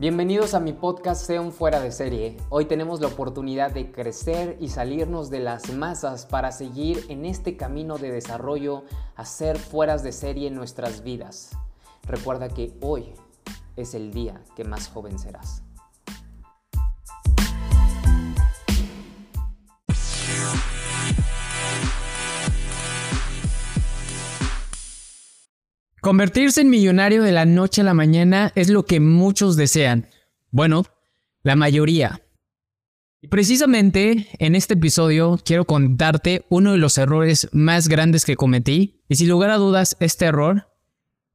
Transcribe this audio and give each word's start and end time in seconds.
Bienvenidos 0.00 0.54
a 0.54 0.60
mi 0.60 0.72
podcast 0.72 1.26
Sea 1.26 1.42
un 1.42 1.52
fuera 1.52 1.78
de 1.78 1.92
serie. 1.92 2.38
Hoy 2.48 2.64
tenemos 2.64 3.02
la 3.02 3.08
oportunidad 3.08 3.70
de 3.70 3.92
crecer 3.92 4.56
y 4.58 4.68
salirnos 4.68 5.28
de 5.28 5.40
las 5.40 5.74
masas 5.74 6.24
para 6.24 6.52
seguir 6.52 7.04
en 7.10 7.26
este 7.26 7.58
camino 7.58 7.98
de 7.98 8.10
desarrollo 8.10 8.84
a 9.14 9.26
ser 9.26 9.58
fueras 9.58 10.02
de 10.02 10.12
serie 10.12 10.48
en 10.48 10.54
nuestras 10.54 11.04
vidas. 11.04 11.50
Recuerda 12.08 12.48
que 12.48 12.72
hoy 12.80 13.12
es 13.76 13.92
el 13.92 14.10
día 14.14 14.40
que 14.56 14.64
más 14.64 14.88
joven 14.88 15.18
serás. 15.18 15.62
Convertirse 26.10 26.62
en 26.62 26.70
millonario 26.70 27.22
de 27.22 27.30
la 27.30 27.44
noche 27.44 27.82
a 27.82 27.84
la 27.84 27.94
mañana 27.94 28.50
es 28.56 28.68
lo 28.68 28.84
que 28.84 28.98
muchos 28.98 29.54
desean. 29.54 30.08
Bueno, 30.50 30.84
la 31.44 31.54
mayoría. 31.54 32.20
Y 33.22 33.28
precisamente 33.28 34.26
en 34.40 34.56
este 34.56 34.74
episodio 34.74 35.38
quiero 35.44 35.66
contarte 35.66 36.46
uno 36.48 36.72
de 36.72 36.78
los 36.78 36.98
errores 36.98 37.48
más 37.52 37.86
grandes 37.86 38.24
que 38.24 38.34
cometí. 38.34 39.04
Y 39.08 39.14
sin 39.14 39.28
lugar 39.28 39.50
a 39.50 39.56
dudas, 39.56 39.96
este 40.00 40.24
error 40.24 40.72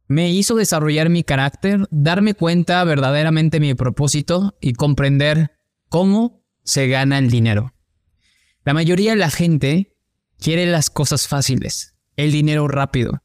me 0.08 0.30
hizo 0.34 0.56
desarrollar 0.56 1.08
mi 1.08 1.24
carácter, 1.24 1.88
darme 1.90 2.34
cuenta 2.34 2.84
verdaderamente 2.84 3.62
de 3.62 3.68
mi 3.68 3.76
propósito 3.76 4.58
y 4.60 4.74
comprender 4.74 5.52
cómo 5.88 6.44
se 6.66 6.90
gana 6.90 7.18
el 7.18 7.30
dinero. 7.30 7.74
La 8.66 8.74
mayoría 8.74 9.12
de 9.12 9.20
la 9.20 9.30
gente 9.30 9.96
quiere 10.38 10.66
las 10.66 10.90
cosas 10.90 11.30
fáciles, 11.30 11.96
el 12.18 12.34
dinero 12.34 12.68
rápido. 12.68 13.22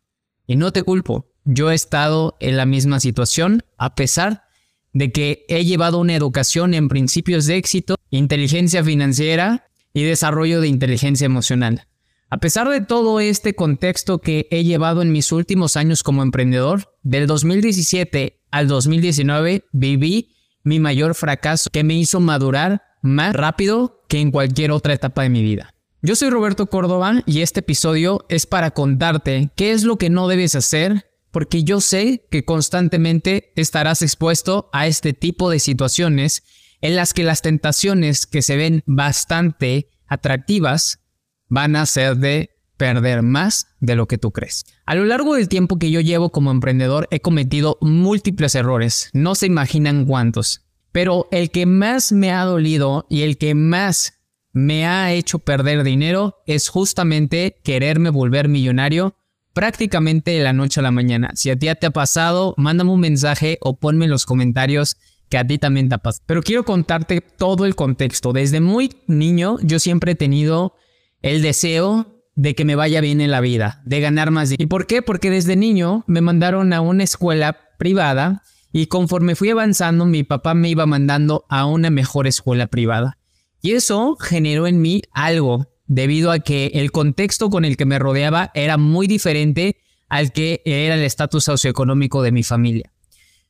Y 0.46 0.54
no 0.54 0.72
te 0.72 0.84
culpo, 0.84 1.29
yo 1.52 1.70
he 1.70 1.74
estado 1.74 2.36
en 2.40 2.56
la 2.56 2.64
misma 2.64 3.00
situación 3.00 3.64
a 3.76 3.94
pesar 3.94 4.44
de 4.92 5.12
que 5.12 5.44
he 5.48 5.64
llevado 5.64 5.98
una 5.98 6.14
educación 6.14 6.74
en 6.74 6.88
principios 6.88 7.46
de 7.46 7.56
éxito, 7.56 7.96
inteligencia 8.10 8.82
financiera 8.84 9.68
y 9.92 10.04
desarrollo 10.04 10.60
de 10.60 10.68
inteligencia 10.68 11.24
emocional. 11.24 11.86
A 12.28 12.38
pesar 12.38 12.68
de 12.68 12.80
todo 12.80 13.18
este 13.18 13.54
contexto 13.54 14.20
que 14.20 14.46
he 14.50 14.62
llevado 14.62 15.02
en 15.02 15.10
mis 15.10 15.32
últimos 15.32 15.76
años 15.76 16.04
como 16.04 16.22
emprendedor, 16.22 16.94
del 17.02 17.26
2017 17.26 18.40
al 18.52 18.68
2019 18.68 19.64
viví 19.72 20.36
mi 20.62 20.78
mayor 20.78 21.14
fracaso 21.14 21.70
que 21.72 21.82
me 21.82 21.94
hizo 21.94 22.20
madurar 22.20 22.82
más 23.02 23.34
rápido 23.34 24.02
que 24.08 24.20
en 24.20 24.30
cualquier 24.30 24.70
otra 24.70 24.92
etapa 24.92 25.22
de 25.22 25.30
mi 25.30 25.42
vida. 25.42 25.74
Yo 26.02 26.14
soy 26.14 26.30
Roberto 26.30 26.66
Córdoba 26.66 27.22
y 27.26 27.40
este 27.40 27.60
episodio 27.60 28.24
es 28.28 28.46
para 28.46 28.70
contarte 28.70 29.50
qué 29.56 29.72
es 29.72 29.82
lo 29.82 29.96
que 29.96 30.10
no 30.10 30.28
debes 30.28 30.54
hacer 30.54 31.09
porque 31.30 31.64
yo 31.64 31.80
sé 31.80 32.26
que 32.30 32.44
constantemente 32.44 33.52
estarás 33.56 34.02
expuesto 34.02 34.68
a 34.72 34.86
este 34.86 35.12
tipo 35.12 35.50
de 35.50 35.58
situaciones 35.58 36.42
en 36.80 36.96
las 36.96 37.12
que 37.12 37.24
las 37.24 37.42
tentaciones 37.42 38.26
que 38.26 38.42
se 38.42 38.56
ven 38.56 38.82
bastante 38.86 39.90
atractivas 40.06 41.00
van 41.48 41.76
a 41.76 41.86
ser 41.86 42.16
de 42.16 42.50
perder 42.76 43.22
más 43.22 43.66
de 43.80 43.94
lo 43.94 44.08
que 44.08 44.16
tú 44.16 44.30
crees. 44.30 44.64
A 44.86 44.94
lo 44.94 45.04
largo 45.04 45.34
del 45.34 45.48
tiempo 45.48 45.78
que 45.78 45.90
yo 45.90 46.00
llevo 46.00 46.30
como 46.30 46.50
emprendedor 46.50 47.08
he 47.10 47.20
cometido 47.20 47.76
múltiples 47.82 48.54
errores, 48.54 49.10
no 49.12 49.34
se 49.34 49.46
imaginan 49.46 50.06
cuántos, 50.06 50.62
pero 50.90 51.28
el 51.30 51.50
que 51.50 51.66
más 51.66 52.10
me 52.10 52.32
ha 52.32 52.44
dolido 52.44 53.06
y 53.10 53.22
el 53.22 53.36
que 53.36 53.54
más 53.54 54.14
me 54.52 54.86
ha 54.86 55.12
hecho 55.12 55.38
perder 55.38 55.84
dinero 55.84 56.38
es 56.46 56.68
justamente 56.68 57.60
quererme 57.62 58.10
volver 58.10 58.48
millonario 58.48 59.14
prácticamente 59.52 60.32
de 60.32 60.42
la 60.42 60.52
noche 60.52 60.80
a 60.80 60.82
la 60.82 60.90
mañana. 60.90 61.30
Si 61.34 61.50
a 61.50 61.56
ti 61.56 61.68
te 61.80 61.86
ha 61.86 61.90
pasado, 61.90 62.54
mándame 62.56 62.90
un 62.90 63.00
mensaje 63.00 63.58
o 63.60 63.76
ponme 63.76 64.06
en 64.06 64.10
los 64.10 64.26
comentarios 64.26 64.96
que 65.28 65.38
a 65.38 65.46
ti 65.46 65.58
también 65.58 65.88
te 65.88 65.94
ha 65.94 65.98
pasado. 65.98 66.24
Pero 66.26 66.42
quiero 66.42 66.64
contarte 66.64 67.20
todo 67.20 67.64
el 67.64 67.74
contexto. 67.74 68.32
Desde 68.32 68.60
muy 68.60 68.90
niño 69.06 69.58
yo 69.62 69.78
siempre 69.78 70.12
he 70.12 70.16
tenido 70.16 70.74
el 71.22 71.42
deseo 71.42 72.24
de 72.34 72.54
que 72.54 72.64
me 72.64 72.74
vaya 72.74 73.00
bien 73.00 73.20
en 73.20 73.30
la 73.30 73.40
vida, 73.40 73.82
de 73.84 74.00
ganar 74.00 74.30
más 74.30 74.48
dinero. 74.48 74.64
¿Y 74.64 74.68
por 74.68 74.86
qué? 74.86 75.02
Porque 75.02 75.30
desde 75.30 75.56
niño 75.56 76.04
me 76.06 76.20
mandaron 76.20 76.72
a 76.72 76.80
una 76.80 77.04
escuela 77.04 77.58
privada 77.78 78.42
y 78.72 78.86
conforme 78.86 79.34
fui 79.34 79.50
avanzando 79.50 80.06
mi 80.06 80.22
papá 80.22 80.54
me 80.54 80.68
iba 80.68 80.86
mandando 80.86 81.44
a 81.48 81.66
una 81.66 81.90
mejor 81.90 82.26
escuela 82.26 82.66
privada. 82.68 83.18
Y 83.60 83.72
eso 83.72 84.16
generó 84.16 84.66
en 84.66 84.80
mí 84.80 85.02
algo 85.12 85.68
debido 85.90 86.30
a 86.30 86.38
que 86.38 86.70
el 86.74 86.92
contexto 86.92 87.50
con 87.50 87.64
el 87.64 87.76
que 87.76 87.84
me 87.84 87.98
rodeaba 87.98 88.52
era 88.54 88.76
muy 88.76 89.08
diferente 89.08 89.76
al 90.08 90.30
que 90.30 90.62
era 90.64 90.94
el 90.94 91.02
estatus 91.02 91.42
socioeconómico 91.42 92.22
de 92.22 92.30
mi 92.30 92.44
familia. 92.44 92.92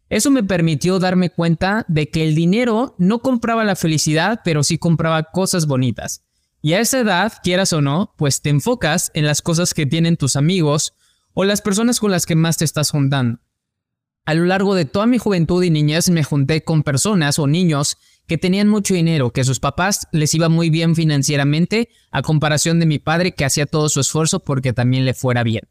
Eso 0.09 0.31
me 0.31 0.43
permitió 0.43 0.99
darme 0.99 1.29
cuenta 1.29 1.85
de 1.87 2.09
que 2.09 2.25
el 2.25 2.35
dinero 2.35 2.95
no 2.97 3.19
compraba 3.19 3.63
la 3.65 3.77
felicidad, 3.77 4.41
pero 4.43 4.65
sí 4.65 4.79
compraba 4.79 5.25
cosas 5.25 5.67
bonitas. 5.67 6.25
Y 6.63 6.73
a 6.73 6.81
esa 6.81 7.01
edad, 7.01 7.35
quieras 7.43 7.75
o 7.75 7.83
no, 7.83 8.15
pues 8.17 8.41
te 8.41 8.49
enfocas 8.49 9.11
en 9.13 9.27
las 9.27 9.43
cosas 9.43 9.75
que 9.75 9.85
tienen 9.85 10.17
tus 10.17 10.35
amigos 10.35 10.95
o 11.35 11.45
las 11.45 11.61
personas 11.61 12.01
con 12.01 12.11
las 12.11 12.25
que 12.25 12.37
más 12.37 12.57
te 12.57 12.65
estás 12.65 12.91
juntando. 12.91 13.41
A 14.25 14.33
lo 14.33 14.47
largo 14.47 14.75
de 14.75 14.87
toda 14.87 15.05
mi 15.05 15.19
juventud 15.19 15.63
y 15.63 15.69
niñez 15.69 16.09
me 16.09 16.25
junté 16.25 16.65
con 16.65 16.85
personas 16.85 17.39
o 17.39 17.47
niños 17.47 17.99
que 18.31 18.39
tenían 18.39 18.69
mucho 18.69 18.95
dinero, 18.95 19.33
que 19.33 19.43
sus 19.43 19.59
papás 19.59 20.07
les 20.13 20.33
iba 20.35 20.49
muy 20.49 20.71
bien 20.71 20.95
financieramente, 20.95 21.89
a 22.13 22.23
comparación 22.23 22.79
de 22.79 22.87
mi 22.87 23.01
padre 23.01 23.33
que 23.33 23.45
hacía 23.45 23.67
todo 23.67 23.89
su 23.89 23.99
esfuerzo 23.99 24.39
porque 24.39 24.73
también 24.73 25.05
le 25.05 25.15
fuera 25.15 25.43
bien. 25.43 25.63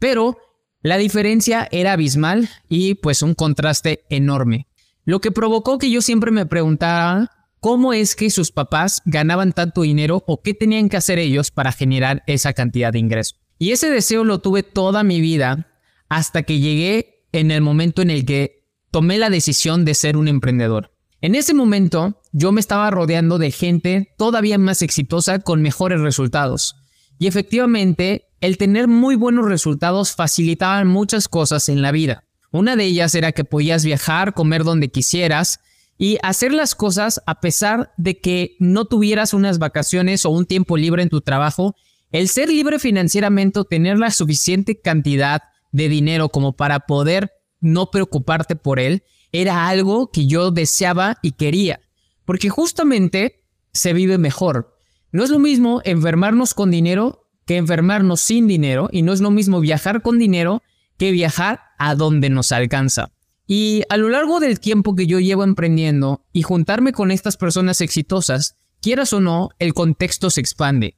Pero 0.00 0.36
la 0.82 0.96
diferencia 0.96 1.68
era 1.70 1.92
abismal 1.92 2.48
y 2.68 2.96
pues 2.96 3.22
un 3.22 3.34
contraste 3.34 4.06
enorme. 4.10 4.66
Lo 5.04 5.20
que 5.20 5.30
provocó 5.30 5.78
que 5.78 5.88
yo 5.88 6.02
siempre 6.02 6.32
me 6.32 6.46
preguntara 6.46 7.30
cómo 7.60 7.92
es 7.92 8.16
que 8.16 8.28
sus 8.28 8.50
papás 8.50 9.00
ganaban 9.04 9.52
tanto 9.52 9.82
dinero 9.82 10.24
o 10.26 10.42
qué 10.42 10.52
tenían 10.52 10.88
que 10.88 10.96
hacer 10.96 11.20
ellos 11.20 11.52
para 11.52 11.70
generar 11.70 12.24
esa 12.26 12.54
cantidad 12.54 12.92
de 12.92 12.98
ingreso. 12.98 13.36
Y 13.56 13.70
ese 13.70 13.88
deseo 13.88 14.24
lo 14.24 14.40
tuve 14.40 14.64
toda 14.64 15.04
mi 15.04 15.20
vida 15.20 15.68
hasta 16.08 16.42
que 16.42 16.58
llegué 16.58 17.28
en 17.30 17.52
el 17.52 17.60
momento 17.60 18.02
en 18.02 18.10
el 18.10 18.26
que 18.26 18.66
tomé 18.90 19.16
la 19.16 19.30
decisión 19.30 19.84
de 19.84 19.94
ser 19.94 20.16
un 20.16 20.26
emprendedor. 20.26 20.93
En 21.24 21.34
ese 21.34 21.54
momento 21.54 22.20
yo 22.32 22.52
me 22.52 22.60
estaba 22.60 22.90
rodeando 22.90 23.38
de 23.38 23.50
gente 23.50 24.12
todavía 24.18 24.58
más 24.58 24.82
exitosa 24.82 25.38
con 25.38 25.62
mejores 25.62 26.02
resultados. 26.02 26.76
Y 27.18 27.28
efectivamente, 27.28 28.26
el 28.42 28.58
tener 28.58 28.88
muy 28.88 29.16
buenos 29.16 29.46
resultados 29.46 30.14
facilitaba 30.14 30.84
muchas 30.84 31.26
cosas 31.28 31.70
en 31.70 31.80
la 31.80 31.92
vida. 31.92 32.24
Una 32.52 32.76
de 32.76 32.84
ellas 32.84 33.14
era 33.14 33.32
que 33.32 33.42
podías 33.42 33.86
viajar, 33.86 34.34
comer 34.34 34.64
donde 34.64 34.90
quisieras 34.90 35.60
y 35.96 36.18
hacer 36.22 36.52
las 36.52 36.74
cosas 36.74 37.22
a 37.24 37.40
pesar 37.40 37.94
de 37.96 38.20
que 38.20 38.54
no 38.58 38.84
tuvieras 38.84 39.32
unas 39.32 39.58
vacaciones 39.58 40.26
o 40.26 40.30
un 40.30 40.44
tiempo 40.44 40.76
libre 40.76 41.02
en 41.02 41.08
tu 41.08 41.22
trabajo. 41.22 41.74
El 42.12 42.28
ser 42.28 42.50
libre 42.50 42.78
financieramente 42.78 43.60
o 43.60 43.64
tener 43.64 43.96
la 43.96 44.10
suficiente 44.10 44.78
cantidad 44.78 45.40
de 45.72 45.88
dinero 45.88 46.28
como 46.28 46.54
para 46.54 46.80
poder 46.80 47.32
no 47.62 47.90
preocuparte 47.90 48.56
por 48.56 48.78
él 48.78 49.04
era 49.34 49.66
algo 49.66 50.12
que 50.12 50.26
yo 50.26 50.52
deseaba 50.52 51.18
y 51.20 51.32
quería, 51.32 51.80
porque 52.24 52.50
justamente 52.50 53.42
se 53.72 53.92
vive 53.92 54.16
mejor. 54.16 54.78
No 55.10 55.24
es 55.24 55.30
lo 55.30 55.40
mismo 55.40 55.82
enfermarnos 55.84 56.54
con 56.54 56.70
dinero 56.70 57.26
que 57.44 57.56
enfermarnos 57.56 58.20
sin 58.20 58.46
dinero, 58.46 58.88
y 58.92 59.02
no 59.02 59.12
es 59.12 59.20
lo 59.20 59.32
mismo 59.32 59.60
viajar 59.60 60.02
con 60.02 60.18
dinero 60.18 60.62
que 60.96 61.10
viajar 61.10 61.60
a 61.78 61.96
donde 61.96 62.30
nos 62.30 62.52
alcanza. 62.52 63.10
Y 63.46 63.82
a 63.88 63.96
lo 63.96 64.08
largo 64.08 64.38
del 64.38 64.60
tiempo 64.60 64.94
que 64.94 65.08
yo 65.08 65.18
llevo 65.18 65.42
emprendiendo 65.42 66.24
y 66.32 66.42
juntarme 66.42 66.92
con 66.92 67.10
estas 67.10 67.36
personas 67.36 67.80
exitosas, 67.80 68.56
quieras 68.80 69.12
o 69.12 69.20
no, 69.20 69.50
el 69.58 69.74
contexto 69.74 70.30
se 70.30 70.40
expande. 70.40 70.96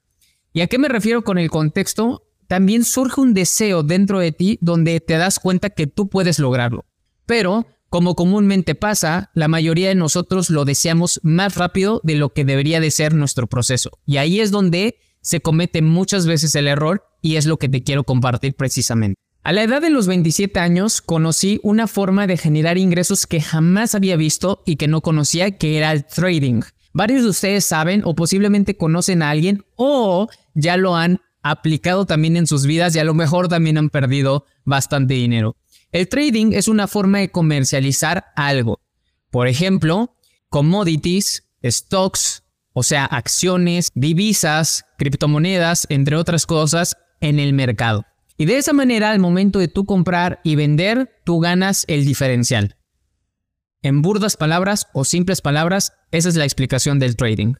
¿Y 0.52 0.60
a 0.60 0.66
qué 0.66 0.78
me 0.78 0.88
refiero 0.88 1.24
con 1.24 1.38
el 1.38 1.50
contexto? 1.50 2.22
También 2.48 2.84
surge 2.84 3.20
un 3.20 3.32
deseo 3.32 3.82
dentro 3.82 4.20
de 4.20 4.30
ti 4.30 4.58
donde 4.60 5.00
te 5.00 5.16
das 5.16 5.40
cuenta 5.40 5.70
que 5.70 5.86
tú 5.86 6.08
puedes 6.08 6.38
lograrlo. 6.38 6.84
Pero 7.24 7.66
como 7.96 8.14
comúnmente 8.14 8.74
pasa, 8.74 9.30
la 9.32 9.48
mayoría 9.48 9.88
de 9.88 9.94
nosotros 9.94 10.50
lo 10.50 10.66
deseamos 10.66 11.18
más 11.22 11.54
rápido 11.54 12.02
de 12.04 12.16
lo 12.16 12.28
que 12.28 12.44
debería 12.44 12.78
de 12.78 12.90
ser 12.90 13.14
nuestro 13.14 13.46
proceso. 13.46 13.88
Y 14.04 14.18
ahí 14.18 14.40
es 14.40 14.50
donde 14.50 14.98
se 15.22 15.40
comete 15.40 15.80
muchas 15.80 16.26
veces 16.26 16.54
el 16.56 16.68
error 16.68 17.04
y 17.22 17.36
es 17.36 17.46
lo 17.46 17.56
que 17.56 17.70
te 17.70 17.82
quiero 17.82 18.04
compartir 18.04 18.54
precisamente. 18.54 19.18
A 19.42 19.54
la 19.54 19.62
edad 19.62 19.80
de 19.80 19.88
los 19.88 20.08
27 20.08 20.60
años 20.60 21.00
conocí 21.00 21.58
una 21.62 21.86
forma 21.86 22.26
de 22.26 22.36
generar 22.36 22.76
ingresos 22.76 23.26
que 23.26 23.40
jamás 23.40 23.94
había 23.94 24.16
visto 24.16 24.62
y 24.66 24.76
que 24.76 24.88
no 24.88 25.00
conocía, 25.00 25.52
que 25.52 25.78
era 25.78 25.90
el 25.92 26.04
trading. 26.04 26.64
Varios 26.92 27.22
de 27.22 27.30
ustedes 27.30 27.64
saben 27.64 28.02
o 28.04 28.14
posiblemente 28.14 28.76
conocen 28.76 29.22
a 29.22 29.30
alguien 29.30 29.64
o 29.76 30.28
ya 30.52 30.76
lo 30.76 30.96
han 30.96 31.22
aplicado 31.42 32.04
también 32.04 32.36
en 32.36 32.46
sus 32.46 32.66
vidas 32.66 32.94
y 32.94 32.98
a 32.98 33.04
lo 33.04 33.14
mejor 33.14 33.48
también 33.48 33.78
han 33.78 33.88
perdido 33.88 34.44
bastante 34.66 35.14
dinero. 35.14 35.56
El 35.96 36.08
trading 36.08 36.52
es 36.52 36.68
una 36.68 36.88
forma 36.88 37.20
de 37.20 37.30
comercializar 37.30 38.26
algo. 38.36 38.82
Por 39.30 39.48
ejemplo, 39.48 40.14
commodities, 40.50 41.48
stocks, 41.64 42.42
o 42.74 42.82
sea, 42.82 43.06
acciones, 43.06 43.92
divisas, 43.94 44.84
criptomonedas, 44.98 45.86
entre 45.88 46.16
otras 46.16 46.44
cosas, 46.44 46.98
en 47.22 47.38
el 47.38 47.54
mercado. 47.54 48.04
Y 48.36 48.44
de 48.44 48.58
esa 48.58 48.74
manera, 48.74 49.10
al 49.10 49.20
momento 49.20 49.58
de 49.58 49.68
tú 49.68 49.86
comprar 49.86 50.42
y 50.44 50.54
vender, 50.54 51.18
tú 51.24 51.40
ganas 51.40 51.86
el 51.88 52.04
diferencial. 52.04 52.76
En 53.80 54.02
burdas 54.02 54.36
palabras 54.36 54.88
o 54.92 55.06
simples 55.06 55.40
palabras, 55.40 55.94
esa 56.10 56.28
es 56.28 56.36
la 56.36 56.44
explicación 56.44 56.98
del 56.98 57.16
trading. 57.16 57.54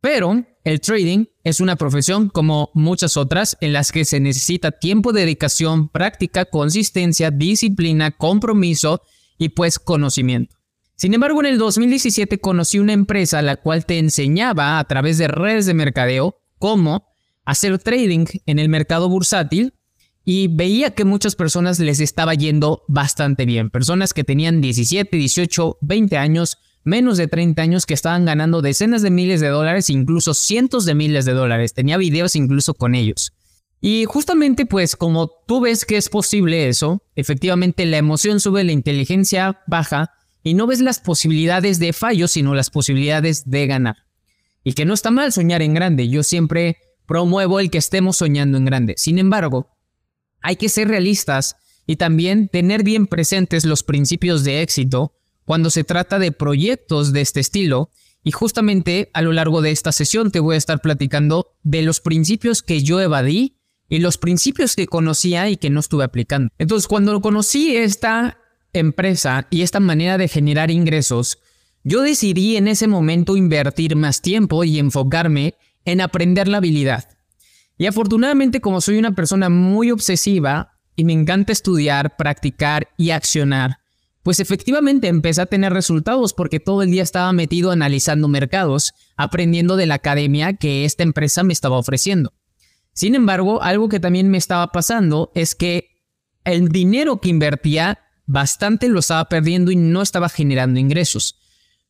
Pero 0.00 0.46
el 0.68 0.80
trading 0.80 1.24
es 1.44 1.60
una 1.60 1.76
profesión 1.76 2.28
como 2.28 2.70
muchas 2.74 3.16
otras 3.16 3.56
en 3.60 3.72
las 3.72 3.90
que 3.90 4.04
se 4.04 4.20
necesita 4.20 4.70
tiempo, 4.70 5.12
dedicación, 5.12 5.88
práctica, 5.88 6.44
consistencia, 6.44 7.30
disciplina, 7.30 8.10
compromiso 8.10 9.02
y 9.38 9.50
pues 9.50 9.78
conocimiento. 9.78 10.56
Sin 10.94 11.14
embargo, 11.14 11.40
en 11.40 11.46
el 11.46 11.58
2017 11.58 12.38
conocí 12.38 12.78
una 12.78 12.92
empresa 12.92 13.40
la 13.40 13.56
cual 13.56 13.86
te 13.86 13.98
enseñaba 13.98 14.78
a 14.78 14.84
través 14.84 15.16
de 15.16 15.28
redes 15.28 15.64
de 15.66 15.74
mercadeo 15.74 16.40
cómo 16.58 17.06
hacer 17.44 17.78
trading 17.78 18.26
en 18.46 18.58
el 18.58 18.68
mercado 18.68 19.08
bursátil 19.08 19.74
y 20.24 20.48
veía 20.48 20.90
que 20.90 21.06
muchas 21.06 21.34
personas 21.34 21.78
les 21.78 22.00
estaba 22.00 22.34
yendo 22.34 22.82
bastante 22.88 23.46
bien. 23.46 23.70
Personas 23.70 24.12
que 24.12 24.24
tenían 24.24 24.60
17, 24.60 25.16
18, 25.16 25.78
20 25.80 26.18
años, 26.18 26.58
menos 26.84 27.18
de 27.18 27.28
30 27.28 27.60
años 27.60 27.86
que 27.86 27.94
estaban 27.94 28.24
ganando 28.24 28.62
decenas 28.62 29.02
de 29.02 29.10
miles 29.10 29.40
de 29.40 29.48
dólares, 29.48 29.90
incluso 29.90 30.34
cientos 30.34 30.84
de 30.84 30.94
miles 30.94 31.24
de 31.24 31.32
dólares. 31.32 31.74
Tenía 31.74 31.96
videos 31.96 32.36
incluso 32.36 32.74
con 32.74 32.94
ellos. 32.94 33.32
Y 33.80 34.04
justamente 34.06 34.66
pues 34.66 34.96
como 34.96 35.30
tú 35.46 35.60
ves 35.60 35.84
que 35.84 35.96
es 35.96 36.08
posible 36.08 36.68
eso, 36.68 37.02
efectivamente 37.14 37.86
la 37.86 37.98
emoción 37.98 38.40
sube, 38.40 38.64
la 38.64 38.72
inteligencia 38.72 39.60
baja 39.66 40.10
y 40.42 40.54
no 40.54 40.66
ves 40.66 40.80
las 40.80 40.98
posibilidades 40.98 41.78
de 41.78 41.92
fallo, 41.92 42.26
sino 42.26 42.54
las 42.54 42.70
posibilidades 42.70 43.48
de 43.48 43.66
ganar. 43.66 43.96
Y 44.64 44.72
que 44.72 44.84
no 44.84 44.94
está 44.94 45.10
mal 45.10 45.32
soñar 45.32 45.62
en 45.62 45.74
grande, 45.74 46.08
yo 46.08 46.22
siempre 46.22 46.78
promuevo 47.06 47.60
el 47.60 47.70
que 47.70 47.78
estemos 47.78 48.16
soñando 48.16 48.58
en 48.58 48.64
grande. 48.64 48.94
Sin 48.96 49.18
embargo, 49.18 49.70
hay 50.40 50.56
que 50.56 50.68
ser 50.68 50.88
realistas 50.88 51.56
y 51.86 51.96
también 51.96 52.48
tener 52.48 52.82
bien 52.82 53.06
presentes 53.06 53.64
los 53.64 53.82
principios 53.82 54.44
de 54.44 54.62
éxito 54.62 55.14
cuando 55.48 55.70
se 55.70 55.82
trata 55.82 56.18
de 56.18 56.30
proyectos 56.30 57.14
de 57.14 57.22
este 57.22 57.40
estilo. 57.40 57.88
Y 58.22 58.32
justamente 58.32 59.10
a 59.14 59.22
lo 59.22 59.32
largo 59.32 59.62
de 59.62 59.70
esta 59.70 59.92
sesión 59.92 60.30
te 60.30 60.40
voy 60.40 60.56
a 60.56 60.58
estar 60.58 60.82
platicando 60.82 61.56
de 61.62 61.80
los 61.80 62.00
principios 62.00 62.60
que 62.60 62.82
yo 62.82 63.00
evadí 63.00 63.56
y 63.88 64.00
los 64.00 64.18
principios 64.18 64.76
que 64.76 64.86
conocía 64.86 65.48
y 65.48 65.56
que 65.56 65.70
no 65.70 65.80
estuve 65.80 66.04
aplicando. 66.04 66.50
Entonces, 66.58 66.86
cuando 66.86 67.18
conocí 67.22 67.74
esta 67.74 68.36
empresa 68.74 69.46
y 69.48 69.62
esta 69.62 69.80
manera 69.80 70.18
de 70.18 70.28
generar 70.28 70.70
ingresos, 70.70 71.38
yo 71.82 72.02
decidí 72.02 72.58
en 72.58 72.68
ese 72.68 72.86
momento 72.86 73.34
invertir 73.34 73.96
más 73.96 74.20
tiempo 74.20 74.64
y 74.64 74.78
enfocarme 74.78 75.54
en 75.86 76.02
aprender 76.02 76.46
la 76.46 76.58
habilidad. 76.58 77.08
Y 77.78 77.86
afortunadamente 77.86 78.60
como 78.60 78.82
soy 78.82 78.98
una 78.98 79.12
persona 79.14 79.48
muy 79.48 79.92
obsesiva 79.92 80.78
y 80.94 81.04
me 81.04 81.14
encanta 81.14 81.52
estudiar, 81.52 82.18
practicar 82.18 82.88
y 82.98 83.12
accionar, 83.12 83.78
pues 84.28 84.40
efectivamente 84.40 85.08
empecé 85.08 85.40
a 85.40 85.46
tener 85.46 85.72
resultados 85.72 86.34
porque 86.34 86.60
todo 86.60 86.82
el 86.82 86.90
día 86.90 87.02
estaba 87.02 87.32
metido 87.32 87.70
analizando 87.70 88.28
mercados, 88.28 88.92
aprendiendo 89.16 89.74
de 89.76 89.86
la 89.86 89.94
academia 89.94 90.52
que 90.52 90.84
esta 90.84 91.02
empresa 91.02 91.44
me 91.44 91.54
estaba 91.54 91.78
ofreciendo. 91.78 92.34
Sin 92.92 93.14
embargo, 93.14 93.62
algo 93.62 93.88
que 93.88 94.00
también 94.00 94.28
me 94.28 94.36
estaba 94.36 94.70
pasando 94.70 95.32
es 95.34 95.54
que 95.54 96.02
el 96.44 96.68
dinero 96.68 97.22
que 97.22 97.30
invertía 97.30 98.00
bastante 98.26 98.90
lo 98.90 98.98
estaba 98.98 99.30
perdiendo 99.30 99.70
y 99.70 99.76
no 99.76 100.02
estaba 100.02 100.28
generando 100.28 100.78
ingresos. 100.78 101.40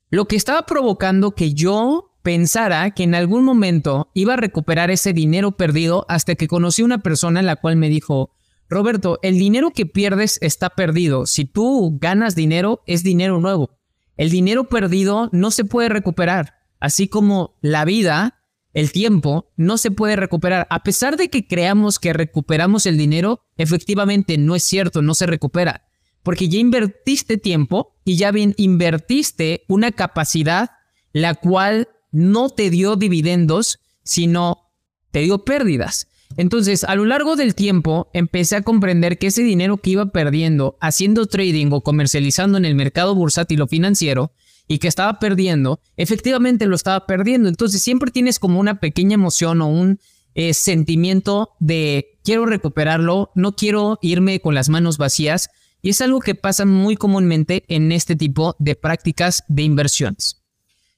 Lo 0.09 0.29
que 0.29 0.37
estaba 0.37 0.65
provocando 0.65 1.33
que 1.33 1.55
yo 1.55 2.21
pensara 2.23 2.93
que 2.93 3.03
en 3.03 3.17
algún 3.17 3.43
momento 3.43 4.13
iba 4.15 4.35
a 4.35 4.37
recuperar 4.37 4.93
ese 4.93 5.13
dinero 5.13 5.57
perdido 5.57 6.07
hasta 6.09 6.37
que 6.37 6.47
conocí 6.47 6.83
a 6.83 6.85
una 6.85 6.99
persona 6.99 7.41
en 7.41 7.47
la 7.47 7.57
cual 7.57 7.75
me 7.75 7.89
dijo, 7.89 8.38
Roberto, 8.69 9.19
el 9.23 9.39
dinero 9.39 9.71
que 9.71 9.87
pierdes 9.87 10.39
está 10.43 10.71
perdido. 10.71 11.27
Si 11.27 11.45
tú 11.45 11.97
ganas 12.01 12.35
dinero, 12.35 12.83
es 12.87 13.03
dinero 13.03 13.41
nuevo. 13.41 13.79
El 14.17 14.31
dinero 14.31 14.65
perdido 14.69 15.31
no 15.33 15.51
se 15.51 15.65
puede 15.65 15.89
recuperar, 15.89 16.55
así 16.81 17.09
como 17.09 17.57
la 17.61 17.85
vida, 17.85 18.43
el 18.75 18.93
tiempo, 18.93 19.51
no 19.57 19.79
se 19.79 19.91
puede 19.91 20.17
recuperar. 20.17 20.67
A 20.71 20.83
pesar 20.83 21.17
de 21.17 21.29
que 21.31 21.47
creamos 21.47 21.99
que 21.99 22.13
recuperamos 22.13 22.85
el 22.87 22.99
dinero, 22.99 23.43
efectivamente 23.57 24.37
no 24.37 24.55
es 24.55 24.65
cierto, 24.65 25.03
no 25.03 25.15
se 25.15 25.27
recupera, 25.27 25.87
porque 26.23 26.49
ya 26.49 26.59
invertiste 26.59 27.39
tiempo 27.39 27.97
y 28.05 28.17
ya 28.17 28.33
bien 28.33 28.55
invertiste 28.59 29.65
una 29.69 29.93
capacidad 29.93 30.71
la 31.13 31.35
cual 31.35 31.89
no 32.11 32.51
te 32.51 32.71
dio 32.71 32.97
dividendos, 32.97 33.79
sino 34.03 34.73
te 35.11 35.21
dio 35.21 35.45
pérdidas. 35.45 36.09
Entonces, 36.37 36.85
a 36.85 36.95
lo 36.95 37.05
largo 37.05 37.37
del 37.37 37.55
tiempo, 37.55 38.09
empecé 38.13 38.57
a 38.57 38.63
comprender 38.63 39.19
que 39.19 39.29
ese 39.29 39.43
dinero 39.43 39.79
que 39.79 39.91
iba 39.91 40.07
perdiendo 40.07 40.77
haciendo 40.81 41.27
trading 41.27 41.73
o 41.73 41.81
comercializando 41.81 42.59
en 42.59 42.65
el 42.65 42.75
mercado 42.75 43.15
bursátil 43.15 43.63
o 43.63 43.67
financiero 43.67 44.33
y 44.69 44.79
que 44.79 44.89
estaba 44.89 45.19
perdiendo, 45.19 45.81
efectivamente 45.97 46.67
lo 46.67 46.77
estaba 46.77 47.07
perdiendo. 47.07 47.49
Entonces, 47.49 47.83
siempre 47.83 48.11
tienes 48.11 48.39
como 48.39 48.61
una 48.61 48.79
pequeña 48.79 49.15
emoción 49.15 49.63
o 49.63 49.69
un 49.69 49.99
eh, 50.35 50.55
sentimiento 50.55 51.57
de 51.59 52.19
quiero 52.23 52.47
recuperarlo, 52.47 53.33
no 53.35 53.57
quiero 53.57 53.99
irme 54.03 54.41
con 54.41 54.55
las 54.55 54.69
manos 54.69 54.99
vacías. 54.99 55.51
Y 55.81 55.91
es 55.91 56.01
algo 56.01 56.21
que 56.21 56.35
pasa 56.35 56.65
muy 56.65 56.97
comúnmente 56.97 57.65
en 57.69 57.93
este 57.93 58.17
tipo 58.17 58.55
de 58.59 58.75
prácticas 58.75 59.45
de 59.49 59.63
inversiones. 59.63 60.43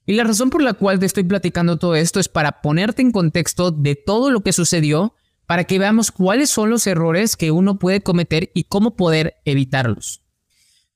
Y 0.05 0.13
la 0.13 0.23
razón 0.23 0.49
por 0.49 0.61
la 0.61 0.73
cual 0.73 0.99
te 0.99 1.05
estoy 1.05 1.23
platicando 1.23 1.77
todo 1.77 1.95
esto 1.95 2.19
es 2.19 2.27
para 2.27 2.61
ponerte 2.61 3.01
en 3.01 3.11
contexto 3.11 3.71
de 3.71 3.95
todo 3.95 4.31
lo 4.31 4.41
que 4.41 4.53
sucedió, 4.53 5.13
para 5.51 5.65
que 5.65 5.79
veamos 5.79 6.13
cuáles 6.13 6.49
son 6.49 6.69
los 6.69 6.87
errores 6.87 7.35
que 7.35 7.51
uno 7.51 7.77
puede 7.77 7.99
cometer 7.99 8.51
y 8.53 8.63
cómo 8.63 8.95
poder 8.95 9.35
evitarlos. 9.43 10.23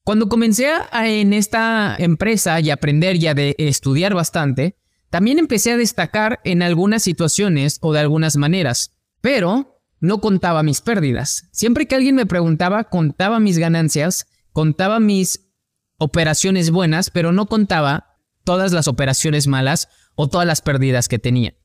Cuando 0.06 0.30
comencé 0.30 0.70
en 0.94 1.34
esta 1.34 1.94
empresa 2.00 2.62
y 2.62 2.70
aprender 2.70 3.20
ya 3.20 3.34
de 3.34 3.58
estudiar 3.58 4.14
bastante, 4.14 4.78
también 5.10 5.40
empecé 5.40 5.74
a 5.74 5.78
destacar 5.78 6.40
en 6.46 6.62
algunas 6.62 7.04
situaciones 7.04 7.80
o 7.82 7.92
de 7.92 8.00
algunas 8.00 8.38
maneras, 8.38 8.96
pero 9.20 9.82
no 10.00 10.22
contaba 10.22 10.64
mis 10.64 10.80
pérdidas. 10.80 11.50
Siempre 11.52 11.86
que 11.86 11.96
alguien 11.96 12.16
me 12.16 12.26
preguntaba, 12.26 12.86
contaba 12.86 13.42
mis 13.42 13.58
ganancias, 13.58 14.26
contaba 14.54 15.02
mis 15.02 15.52
operaciones 15.98 16.72
buenas, 16.72 17.10
pero 17.10 17.34
no 17.34 17.48
contaba 17.48 18.16
todas 18.46 18.72
las 18.72 18.88
operaciones 18.88 19.48
malas 19.48 19.90
o 20.16 20.30
todas 20.30 20.48
las 20.48 20.62
pérdidas 20.62 21.10
que 21.10 21.20
tenía. 21.20 21.56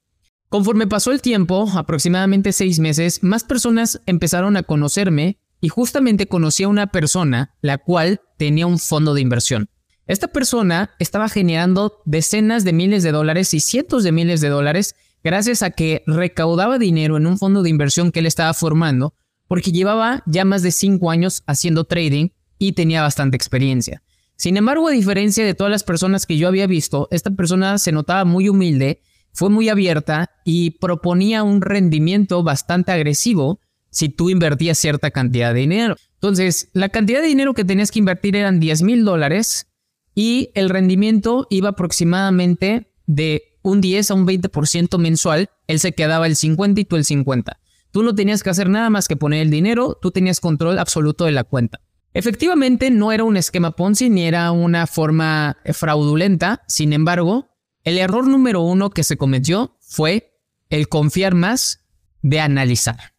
Conforme 0.50 0.88
pasó 0.88 1.12
el 1.12 1.22
tiempo, 1.22 1.70
aproximadamente 1.76 2.50
seis 2.52 2.80
meses, 2.80 3.22
más 3.22 3.44
personas 3.44 4.02
empezaron 4.06 4.56
a 4.56 4.64
conocerme 4.64 5.38
y 5.60 5.68
justamente 5.68 6.26
conocí 6.26 6.64
a 6.64 6.68
una 6.68 6.88
persona 6.88 7.54
la 7.62 7.78
cual 7.78 8.20
tenía 8.36 8.66
un 8.66 8.80
fondo 8.80 9.14
de 9.14 9.20
inversión. 9.20 9.70
Esta 10.08 10.26
persona 10.26 10.90
estaba 10.98 11.28
generando 11.28 12.02
decenas 12.04 12.64
de 12.64 12.72
miles 12.72 13.04
de 13.04 13.12
dólares 13.12 13.54
y 13.54 13.60
cientos 13.60 14.02
de 14.02 14.10
miles 14.10 14.40
de 14.40 14.48
dólares 14.48 14.96
gracias 15.22 15.62
a 15.62 15.70
que 15.70 16.02
recaudaba 16.04 16.80
dinero 16.80 17.16
en 17.16 17.28
un 17.28 17.38
fondo 17.38 17.62
de 17.62 17.70
inversión 17.70 18.10
que 18.10 18.18
él 18.18 18.26
estaba 18.26 18.52
formando 18.52 19.14
porque 19.46 19.70
llevaba 19.70 20.24
ya 20.26 20.44
más 20.44 20.64
de 20.64 20.72
cinco 20.72 21.12
años 21.12 21.44
haciendo 21.46 21.84
trading 21.84 22.30
y 22.58 22.72
tenía 22.72 23.02
bastante 23.02 23.36
experiencia. 23.36 24.02
Sin 24.34 24.56
embargo, 24.56 24.88
a 24.88 24.92
diferencia 24.92 25.44
de 25.44 25.54
todas 25.54 25.70
las 25.70 25.84
personas 25.84 26.26
que 26.26 26.38
yo 26.38 26.48
había 26.48 26.66
visto, 26.66 27.06
esta 27.12 27.30
persona 27.30 27.78
se 27.78 27.92
notaba 27.92 28.24
muy 28.24 28.48
humilde, 28.48 29.00
fue 29.32 29.50
muy 29.50 29.68
abierta 29.68 30.30
y 30.44 30.72
proponía 30.72 31.42
un 31.42 31.62
rendimiento 31.62 32.42
bastante 32.42 32.92
agresivo 32.92 33.60
si 33.90 34.08
tú 34.08 34.30
invertías 34.30 34.78
cierta 34.78 35.10
cantidad 35.10 35.52
de 35.54 35.60
dinero. 35.60 35.96
Entonces, 36.14 36.68
la 36.72 36.88
cantidad 36.88 37.20
de 37.20 37.28
dinero 37.28 37.54
que 37.54 37.64
tenías 37.64 37.90
que 37.90 37.98
invertir 37.98 38.36
eran 38.36 38.60
10 38.60 38.82
mil 38.82 39.04
dólares 39.04 39.66
y 40.14 40.50
el 40.54 40.68
rendimiento 40.70 41.46
iba 41.50 41.70
aproximadamente 41.70 42.92
de 43.06 43.42
un 43.62 43.80
10 43.80 44.10
a 44.10 44.14
un 44.14 44.26
20% 44.26 44.98
mensual. 44.98 45.50
Él 45.66 45.80
se 45.80 45.92
quedaba 45.92 46.26
el 46.26 46.36
50 46.36 46.80
y 46.80 46.84
tú 46.84 46.96
el 46.96 47.04
50. 47.04 47.58
Tú 47.90 48.02
no 48.02 48.14
tenías 48.14 48.42
que 48.42 48.50
hacer 48.50 48.68
nada 48.68 48.90
más 48.90 49.08
que 49.08 49.16
poner 49.16 49.42
el 49.42 49.50
dinero, 49.50 49.98
tú 50.00 50.10
tenías 50.10 50.40
control 50.40 50.78
absoluto 50.78 51.24
de 51.24 51.32
la 51.32 51.44
cuenta. 51.44 51.80
Efectivamente, 52.12 52.90
no 52.90 53.12
era 53.12 53.24
un 53.24 53.36
esquema 53.36 53.72
Ponzi 53.72 54.10
ni 54.10 54.26
era 54.26 54.50
una 54.52 54.86
forma 54.86 55.56
fraudulenta. 55.64 56.62
Sin 56.66 56.92
embargo, 56.92 57.49
el 57.84 57.98
error 57.98 58.26
número 58.26 58.60
uno 58.60 58.90
que 58.90 59.04
se 59.04 59.16
cometió 59.16 59.76
fue 59.80 60.38
el 60.68 60.88
confiar 60.88 61.34
más 61.34 61.84
de 62.22 62.40
analizar. 62.40 63.14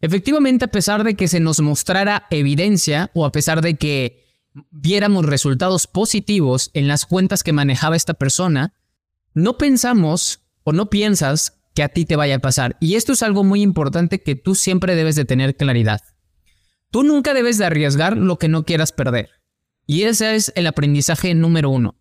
Efectivamente, 0.00 0.66
a 0.66 0.70
pesar 0.70 1.04
de 1.04 1.14
que 1.14 1.28
se 1.28 1.40
nos 1.40 1.60
mostrara 1.60 2.26
evidencia 2.30 3.10
o 3.14 3.24
a 3.24 3.32
pesar 3.32 3.62
de 3.62 3.74
que 3.76 4.24
viéramos 4.70 5.26
resultados 5.26 5.86
positivos 5.86 6.70
en 6.74 6.88
las 6.88 7.04
cuentas 7.04 7.42
que 7.42 7.52
manejaba 7.52 7.96
esta 7.96 8.14
persona, 8.14 8.74
no 9.34 9.58
pensamos 9.58 10.40
o 10.62 10.72
no 10.72 10.88
piensas 10.88 11.60
que 11.74 11.82
a 11.82 11.88
ti 11.88 12.04
te 12.04 12.16
vaya 12.16 12.36
a 12.36 12.40
pasar. 12.40 12.76
Y 12.80 12.94
esto 12.94 13.12
es 13.12 13.22
algo 13.22 13.44
muy 13.44 13.62
importante 13.62 14.22
que 14.22 14.34
tú 14.34 14.54
siempre 14.54 14.96
debes 14.96 15.16
de 15.16 15.24
tener 15.24 15.56
claridad. 15.56 16.00
Tú 16.90 17.02
nunca 17.02 17.34
debes 17.34 17.58
de 17.58 17.66
arriesgar 17.66 18.16
lo 18.16 18.38
que 18.38 18.48
no 18.48 18.64
quieras 18.64 18.92
perder. 18.92 19.30
Y 19.86 20.02
ese 20.02 20.34
es 20.34 20.52
el 20.54 20.66
aprendizaje 20.66 21.34
número 21.34 21.70
uno. 21.70 21.97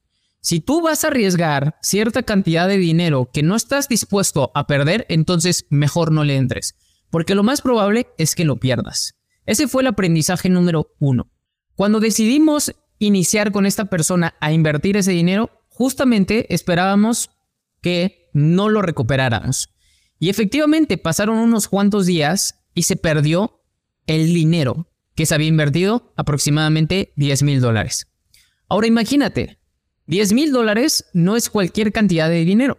Si 0.48 0.62
tú 0.62 0.82
vas 0.82 1.04
a 1.04 1.08
arriesgar 1.10 1.76
cierta 1.82 2.24
cantidad 2.24 2.70
de 2.70 2.78
dinero 2.78 3.30
que 3.34 3.44
no 3.44 3.54
estás 3.54 3.90
dispuesto 3.90 4.50
a 4.56 4.66
perder, 4.66 5.06
entonces 5.10 5.66
mejor 5.70 6.14
no 6.14 6.24
le 6.24 6.38
entres, 6.38 6.78
porque 7.10 7.36
lo 7.36 7.44
más 7.44 7.60
probable 7.60 8.08
es 8.18 8.34
que 8.34 8.46
lo 8.46 8.56
pierdas. 8.56 9.18
Ese 9.46 9.68
fue 9.68 9.82
el 9.82 9.88
aprendizaje 9.88 10.48
número 10.48 10.96
uno. 11.00 11.30
Cuando 11.76 12.00
decidimos 12.00 12.74
iniciar 12.98 13.52
con 13.52 13.66
esta 13.66 13.90
persona 13.90 14.36
a 14.40 14.54
invertir 14.54 14.96
ese 14.96 15.12
dinero, 15.12 15.52
justamente 15.68 16.54
esperábamos 16.56 17.30
que 17.82 18.30
no 18.32 18.70
lo 18.70 18.82
recuperáramos. 18.82 19.68
Y 20.18 20.30
efectivamente 20.30 20.98
pasaron 20.98 21.40
unos 21.40 21.68
cuantos 21.68 22.06
días 22.06 22.64
y 22.74 22.84
se 22.84 22.96
perdió 22.96 23.66
el 24.06 24.34
dinero 24.34 24.90
que 25.14 25.26
se 25.26 25.36
había 25.36 25.50
invertido, 25.50 26.14
aproximadamente 26.16 27.12
10 27.18 27.44
mil 27.44 27.60
dólares. 27.60 28.08
Ahora 28.70 28.88
imagínate, 28.88 29.57
10 30.08 30.34
mil 30.34 30.52
dólares 30.52 31.06
no 31.14 31.36
es 31.36 31.50
cualquier 31.50 31.92
cantidad 31.92 32.30
de 32.30 32.44
dinero. 32.46 32.78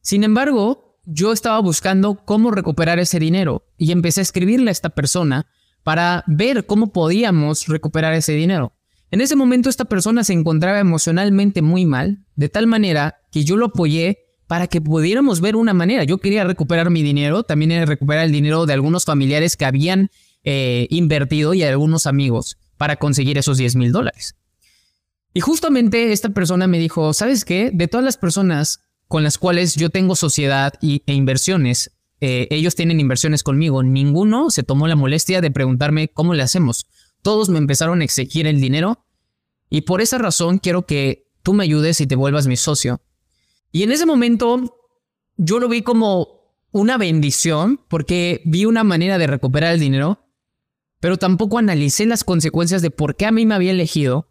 Sin 0.00 0.24
embargo, 0.24 0.98
yo 1.04 1.32
estaba 1.32 1.58
buscando 1.60 2.24
cómo 2.24 2.50
recuperar 2.50 2.98
ese 2.98 3.18
dinero 3.18 3.66
y 3.76 3.92
empecé 3.92 4.20
a 4.20 4.22
escribirle 4.22 4.70
a 4.70 4.72
esta 4.72 4.90
persona 4.90 5.46
para 5.82 6.24
ver 6.26 6.66
cómo 6.66 6.92
podíamos 6.92 7.66
recuperar 7.66 8.14
ese 8.14 8.32
dinero. 8.32 8.72
En 9.10 9.20
ese 9.20 9.36
momento 9.36 9.68
esta 9.68 9.84
persona 9.84 10.24
se 10.24 10.32
encontraba 10.32 10.80
emocionalmente 10.80 11.62
muy 11.62 11.84
mal, 11.84 12.24
de 12.34 12.48
tal 12.48 12.66
manera 12.66 13.20
que 13.30 13.44
yo 13.44 13.56
lo 13.56 13.66
apoyé 13.66 14.24
para 14.46 14.66
que 14.66 14.80
pudiéramos 14.80 15.40
ver 15.40 15.56
una 15.56 15.74
manera. 15.74 16.04
Yo 16.04 16.18
quería 16.18 16.44
recuperar 16.44 16.90
mi 16.90 17.02
dinero, 17.02 17.42
también 17.42 17.70
era 17.70 17.86
recuperar 17.86 18.24
el 18.24 18.32
dinero 18.32 18.66
de 18.66 18.72
algunos 18.72 19.04
familiares 19.04 19.56
que 19.56 19.66
habían 19.66 20.10
eh, 20.42 20.86
invertido 20.90 21.54
y 21.54 21.62
algunos 21.62 22.06
amigos 22.06 22.56
para 22.76 22.96
conseguir 22.96 23.38
esos 23.38 23.58
10 23.58 23.76
mil 23.76 23.92
dólares. 23.92 24.36
Y 25.34 25.40
justamente 25.40 26.12
esta 26.12 26.30
persona 26.30 26.68
me 26.68 26.78
dijo, 26.78 27.12
¿sabes 27.12 27.44
qué? 27.44 27.72
De 27.74 27.88
todas 27.88 28.04
las 28.04 28.16
personas 28.16 28.80
con 29.08 29.24
las 29.24 29.36
cuales 29.36 29.74
yo 29.74 29.90
tengo 29.90 30.14
sociedad 30.14 30.74
y, 30.80 31.02
e 31.06 31.12
inversiones, 31.12 31.90
eh, 32.20 32.46
ellos 32.50 32.76
tienen 32.76 33.00
inversiones 33.00 33.42
conmigo, 33.42 33.82
ninguno 33.82 34.50
se 34.50 34.62
tomó 34.62 34.86
la 34.86 34.94
molestia 34.94 35.40
de 35.40 35.50
preguntarme 35.50 36.08
cómo 36.08 36.34
le 36.34 36.44
hacemos. 36.44 36.86
Todos 37.20 37.48
me 37.48 37.58
empezaron 37.58 38.00
a 38.00 38.04
exigir 38.04 38.46
el 38.46 38.60
dinero 38.60 39.04
y 39.68 39.82
por 39.82 40.00
esa 40.00 40.18
razón 40.18 40.58
quiero 40.58 40.86
que 40.86 41.26
tú 41.42 41.52
me 41.52 41.64
ayudes 41.64 42.00
y 42.00 42.06
te 42.06 42.14
vuelvas 42.14 42.46
mi 42.46 42.56
socio. 42.56 43.02
Y 43.72 43.82
en 43.82 43.90
ese 43.90 44.06
momento 44.06 44.78
yo 45.36 45.58
lo 45.58 45.68
vi 45.68 45.82
como 45.82 46.54
una 46.70 46.96
bendición 46.96 47.80
porque 47.88 48.40
vi 48.44 48.66
una 48.66 48.84
manera 48.84 49.18
de 49.18 49.26
recuperar 49.26 49.74
el 49.74 49.80
dinero, 49.80 50.28
pero 51.00 51.16
tampoco 51.16 51.58
analicé 51.58 52.06
las 52.06 52.22
consecuencias 52.22 52.82
de 52.82 52.92
por 52.92 53.16
qué 53.16 53.26
a 53.26 53.32
mí 53.32 53.46
me 53.46 53.56
había 53.56 53.72
elegido 53.72 54.28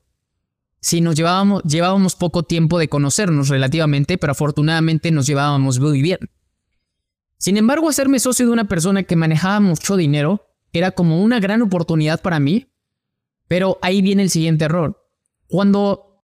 si 0.84 1.00
nos 1.00 1.16
llevábamos, 1.16 1.64
llevábamos 1.64 2.16
poco 2.16 2.44
tiempo 2.44 2.78
de 2.78 2.90
conocernos 2.90 3.48
relativamente, 3.48 4.18
pero 4.18 4.32
afortunadamente 4.34 5.12
nos 5.12 5.26
llevábamos 5.26 5.80
muy 5.80 6.02
bien. 6.02 6.20
Sin 7.38 7.56
embargo, 7.56 7.88
hacerme 7.88 8.20
socio 8.20 8.46
de 8.46 8.52
una 8.52 8.68
persona 8.68 9.04
que 9.04 9.16
manejaba 9.16 9.62
mucho 9.62 9.96
dinero 9.96 10.46
era 10.74 10.92
como 10.92 11.24
una 11.24 11.40
gran 11.40 11.62
oportunidad 11.62 12.22
para 12.22 12.42
mí, 12.42 12.68
pero 13.48 13.80
ahí 13.82 14.02
viene 14.02 14.24
el 14.24 14.30
siguiente 14.30 14.66
error. 14.66 15.08
Cuando 15.48 16.26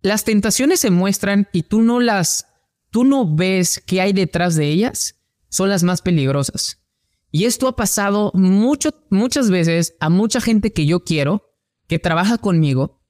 las 0.00 0.24
tentaciones 0.24 0.80
se 0.80 0.90
muestran 0.90 1.46
y 1.52 1.62
tú 1.62 1.80
no 1.80 2.00
las, 2.00 2.48
tú 2.90 3.04
no 3.04 3.32
ves 3.32 3.80
qué 3.86 4.00
hay 4.00 4.12
detrás 4.12 4.56
de 4.56 4.66
ellas, 4.66 5.14
son 5.48 5.68
las 5.68 5.84
más 5.84 6.02
peligrosas. 6.02 6.82
Y 7.30 7.44
esto 7.44 7.68
ha 7.68 7.76
pasado 7.76 8.32
mucho, 8.34 8.90
muchas 9.10 9.48
veces 9.48 9.94
a 10.00 10.08
mucha 10.08 10.40
gente 10.40 10.72
que 10.72 10.86
yo 10.86 11.04
quiero, 11.04 11.54
que 11.86 12.00
trabaja 12.00 12.38
conmigo, 12.38 13.01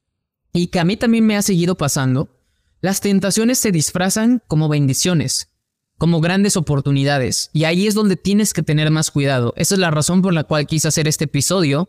y 0.52 0.68
que 0.68 0.80
a 0.80 0.84
mí 0.84 0.96
también 0.96 1.26
me 1.26 1.36
ha 1.36 1.42
seguido 1.42 1.76
pasando, 1.76 2.38
las 2.80 3.00
tentaciones 3.00 3.58
se 3.58 3.72
disfrazan 3.72 4.42
como 4.48 4.68
bendiciones, 4.68 5.50
como 5.98 6.20
grandes 6.20 6.56
oportunidades, 6.56 7.50
y 7.52 7.64
ahí 7.64 7.86
es 7.86 7.94
donde 7.94 8.16
tienes 8.16 8.52
que 8.52 8.62
tener 8.62 8.90
más 8.90 9.10
cuidado. 9.10 9.54
Esa 9.56 9.76
es 9.76 9.78
la 9.78 9.90
razón 9.90 10.20
por 10.20 10.34
la 10.34 10.44
cual 10.44 10.66
quise 10.66 10.88
hacer 10.88 11.06
este 11.06 11.24
episodio, 11.24 11.88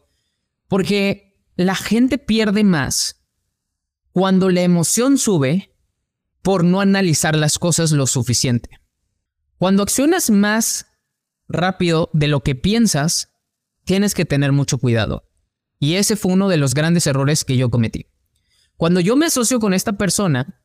porque 0.68 1.36
la 1.56 1.76
gente 1.76 2.18
pierde 2.18 2.64
más 2.64 3.24
cuando 4.12 4.50
la 4.50 4.62
emoción 4.62 5.18
sube 5.18 5.76
por 6.42 6.64
no 6.64 6.82
analizar 6.82 7.36
las 7.36 7.58
cosas 7.58 7.92
lo 7.92 8.06
suficiente. 8.06 8.70
Cuando 9.58 9.82
accionas 9.82 10.30
más 10.30 10.88
rápido 11.48 12.10
de 12.14 12.28
lo 12.28 12.42
que 12.42 12.54
piensas, 12.54 13.34
tienes 13.86 14.14
que 14.14 14.26
tener 14.26 14.52
mucho 14.52 14.78
cuidado. 14.78 15.30
Y 15.80 15.96
ese 15.96 16.16
fue 16.16 16.34
uno 16.34 16.50
de 16.50 16.58
los 16.58 16.74
grandes 16.74 17.08
errores 17.08 17.44
que 17.44 17.58
yo 17.58 17.70
cometí. 17.70 18.08
Cuando 18.84 19.00
yo 19.00 19.16
me 19.16 19.28
asocio 19.28 19.62
con 19.62 19.74
esta 19.74 19.94
persona, 19.94 20.62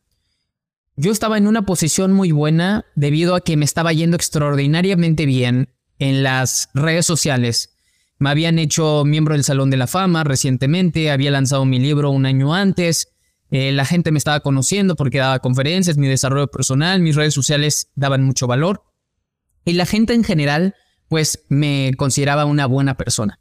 yo 0.97 1.13
estaba 1.13 1.39
en 1.39 1.47
una 1.47 1.63
posición 1.63 2.13
muy 2.13 2.33
buena 2.33 2.85
debido 2.97 3.37
a 3.37 3.41
que 3.43 3.57
me 3.57 3.65
estaba 3.65 3.93
yendo 3.93 4.17
extraordinariamente 4.17 5.25
bien 5.25 5.69
en 6.01 6.25
las 6.25 6.69
redes 6.75 7.07
sociales. 7.07 7.77
Me 8.19 8.31
habían 8.31 8.59
hecho 8.59 9.05
miembro 9.05 9.35
del 9.35 9.45
Salón 9.45 9.71
de 9.71 9.77
la 9.77 9.87
Fama 9.87 10.25
recientemente, 10.25 11.13
había 11.13 11.31
lanzado 11.31 11.65
mi 11.65 11.79
libro 11.79 12.11
un 12.11 12.27
año 12.27 12.55
antes, 12.55 13.15
eh, 13.53 13.71
la 13.71 13.85
gente 13.85 14.11
me 14.11 14.19
estaba 14.19 14.41
conociendo 14.41 14.97
porque 14.97 15.19
daba 15.19 15.39
conferencias, 15.39 15.97
mi 15.97 16.09
desarrollo 16.09 16.49
personal, 16.49 17.01
mis 17.01 17.15
redes 17.15 17.35
sociales 17.35 17.93
daban 17.95 18.25
mucho 18.25 18.49
valor 18.49 18.83
y 19.65 19.75
la 19.75 19.87
gente 19.87 20.15
en 20.15 20.25
general 20.25 20.75
pues 21.07 21.45
me 21.49 21.93
consideraba 21.97 22.47
una 22.47 22.67
buena 22.67 22.97
persona. 22.97 23.39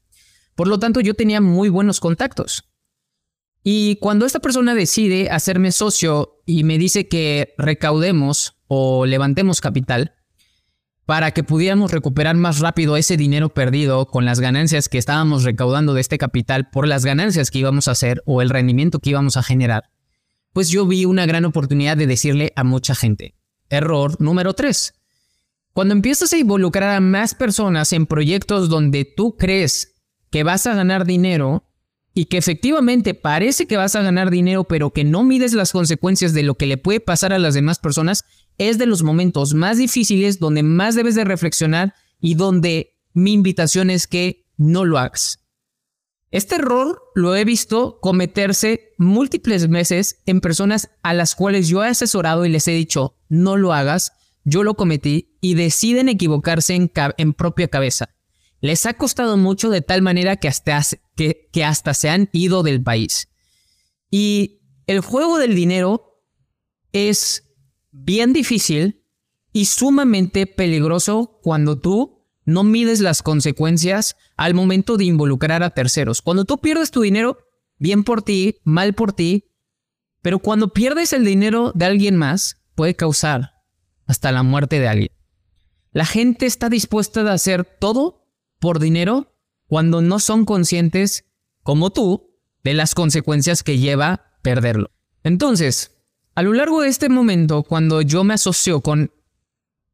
Por 0.53 0.67
lo 0.67 0.77
tanto, 0.77 0.99
yo 0.99 1.15
tenía 1.15 1.41
muy 1.41 1.69
buenos 1.69 1.99
contactos. 1.99 2.63
Y 3.69 3.97
cuando 3.97 4.25
esta 4.25 4.39
persona 4.39 4.73
decide 4.75 5.29
hacerme 5.29 5.73
socio 5.73 6.39
y 6.45 6.63
me 6.63 6.77
dice 6.77 7.09
que 7.09 7.53
recaudemos 7.57 8.55
o 8.67 9.05
levantemos 9.05 9.59
capital 9.59 10.13
para 11.05 11.31
que 11.31 11.43
pudiéramos 11.43 11.91
recuperar 11.91 12.37
más 12.37 12.59
rápido 12.59 12.95
ese 12.95 13.17
dinero 13.17 13.49
perdido 13.49 14.07
con 14.07 14.23
las 14.23 14.39
ganancias 14.39 14.87
que 14.87 14.97
estábamos 14.97 15.43
recaudando 15.43 15.93
de 15.93 15.99
este 15.99 16.17
capital 16.17 16.69
por 16.69 16.87
las 16.87 17.03
ganancias 17.03 17.51
que 17.51 17.59
íbamos 17.59 17.89
a 17.89 17.91
hacer 17.91 18.23
o 18.25 18.41
el 18.41 18.51
rendimiento 18.51 18.99
que 18.99 19.09
íbamos 19.09 19.35
a 19.35 19.43
generar, 19.43 19.83
pues 20.53 20.69
yo 20.69 20.87
vi 20.87 21.03
una 21.03 21.25
gran 21.25 21.43
oportunidad 21.43 21.97
de 21.97 22.07
decirle 22.07 22.53
a 22.55 22.63
mucha 22.63 22.95
gente. 22.95 23.35
Error 23.67 24.15
número 24.21 24.53
3. 24.53 24.93
Cuando 25.73 25.93
empiezas 25.93 26.31
a 26.31 26.37
involucrar 26.37 26.95
a 26.95 27.01
más 27.01 27.35
personas 27.35 27.91
en 27.91 28.05
proyectos 28.05 28.69
donde 28.69 29.03
tú 29.03 29.35
crees 29.35 29.93
que 30.29 30.43
vas 30.43 30.65
a 30.67 30.73
ganar 30.73 31.03
dinero, 31.05 31.66
y 32.17 32.25
que 32.25 32.37
efectivamente 32.37 33.13
parece 33.13 33.67
que 33.67 33.77
vas 33.77 33.95
a 33.95 34.01
ganar 34.01 34.31
dinero, 34.31 34.63
pero 34.63 34.89
que 34.89 35.03
no 35.03 35.23
mides 35.23 35.53
las 35.53 35.71
consecuencias 35.71 36.33
de 36.33 36.41
lo 36.41 36.55
que 36.55 36.65
le 36.65 36.77
puede 36.77 36.99
pasar 36.99 37.31
a 37.31 37.37
las 37.37 37.53
demás 37.53 37.77
personas, 37.77 38.25
es 38.57 38.79
de 38.79 38.87
los 38.87 39.03
momentos 39.03 39.53
más 39.53 39.77
difíciles 39.77 40.39
donde 40.39 40.63
más 40.63 40.95
debes 40.95 41.13
de 41.13 41.25
reflexionar 41.25 41.93
y 42.19 42.33
donde 42.33 42.97
mi 43.13 43.33
invitación 43.33 43.91
es 43.91 44.07
que 44.07 44.47
no 44.57 44.83
lo 44.83 44.97
hagas. 44.97 45.45
Este 46.31 46.55
error 46.55 47.03
lo 47.13 47.35
he 47.35 47.45
visto 47.45 47.99
cometerse 48.01 48.95
múltiples 48.97 49.69
veces 49.69 50.23
en 50.25 50.41
personas 50.41 50.89
a 51.03 51.13
las 51.13 51.35
cuales 51.35 51.67
yo 51.67 51.83
he 51.83 51.89
asesorado 51.89 52.47
y 52.47 52.49
les 52.49 52.67
he 52.67 52.71
dicho, 52.71 53.15
no 53.29 53.57
lo 53.57 53.73
hagas, 53.73 54.13
yo 54.43 54.63
lo 54.63 54.73
cometí 54.73 55.37
y 55.39 55.53
deciden 55.53 56.09
equivocarse 56.09 56.73
en, 56.73 56.91
en 57.19 57.33
propia 57.33 57.67
cabeza 57.67 58.09
les 58.61 58.85
ha 58.85 58.93
costado 58.95 59.37
mucho 59.37 59.69
de 59.69 59.81
tal 59.81 60.01
manera 60.01 60.35
que 60.35 60.47
hasta, 60.47 60.81
que, 61.17 61.65
hasta 61.65 61.93
se 61.93 62.09
han 62.09 62.29
ido 62.31 62.63
del 62.63 62.81
país. 62.81 63.27
Y 64.09 64.61
el 64.85 65.01
juego 65.01 65.37
del 65.37 65.55
dinero 65.55 66.23
es 66.93 67.43
bien 67.91 68.31
difícil 68.31 69.03
y 69.51 69.65
sumamente 69.65 70.45
peligroso 70.47 71.39
cuando 71.41 71.79
tú 71.79 72.25
no 72.45 72.63
mides 72.63 73.01
las 73.01 73.23
consecuencias 73.23 74.15
al 74.37 74.53
momento 74.53 74.95
de 74.95 75.05
involucrar 75.05 75.63
a 75.63 75.71
terceros. 75.71 76.21
Cuando 76.21 76.45
tú 76.45 76.59
pierdes 76.59 76.91
tu 76.91 77.01
dinero, 77.01 77.39
bien 77.77 78.03
por 78.03 78.21
ti, 78.21 78.59
mal 78.63 78.93
por 78.93 79.11
ti, 79.11 79.51
pero 80.21 80.39
cuando 80.39 80.71
pierdes 80.71 81.11
el 81.11 81.25
dinero 81.25 81.71
de 81.75 81.85
alguien 81.85 82.15
más, 82.15 82.61
puede 82.75 82.95
causar 82.95 83.53
hasta 84.05 84.31
la 84.31 84.43
muerte 84.43 84.79
de 84.79 84.87
alguien. 84.87 85.11
La 85.91 86.05
gente 86.05 86.45
está 86.45 86.69
dispuesta 86.69 87.21
a 87.21 87.33
hacer 87.33 87.65
todo 87.65 88.27
por 88.59 88.79
dinero 88.79 89.36
cuando 89.67 90.01
no 90.01 90.19
son 90.19 90.45
conscientes, 90.45 91.25
como 91.63 91.91
tú, 91.91 92.31
de 92.63 92.73
las 92.73 92.95
consecuencias 92.95 93.63
que 93.63 93.77
lleva 93.77 94.33
perderlo. 94.41 94.91
Entonces, 95.23 95.97
a 96.35 96.43
lo 96.43 96.53
largo 96.53 96.81
de 96.81 96.89
este 96.89 97.09
momento, 97.09 97.63
cuando 97.63 98.01
yo 98.01 98.23
me 98.23 98.33
asocio 98.33 98.81
con 98.81 99.11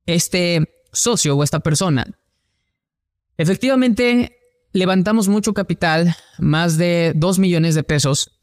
este 0.05 0.85
socio 0.91 1.35
o 1.35 1.43
esta 1.43 1.61
persona, 1.61 2.05
efectivamente 3.37 4.37
levantamos 4.73 5.27
mucho 5.27 5.53
capital, 5.53 6.15
más 6.37 6.77
de 6.77 7.13
2 7.15 7.39
millones 7.39 7.75
de 7.75 7.83
pesos, 7.83 8.39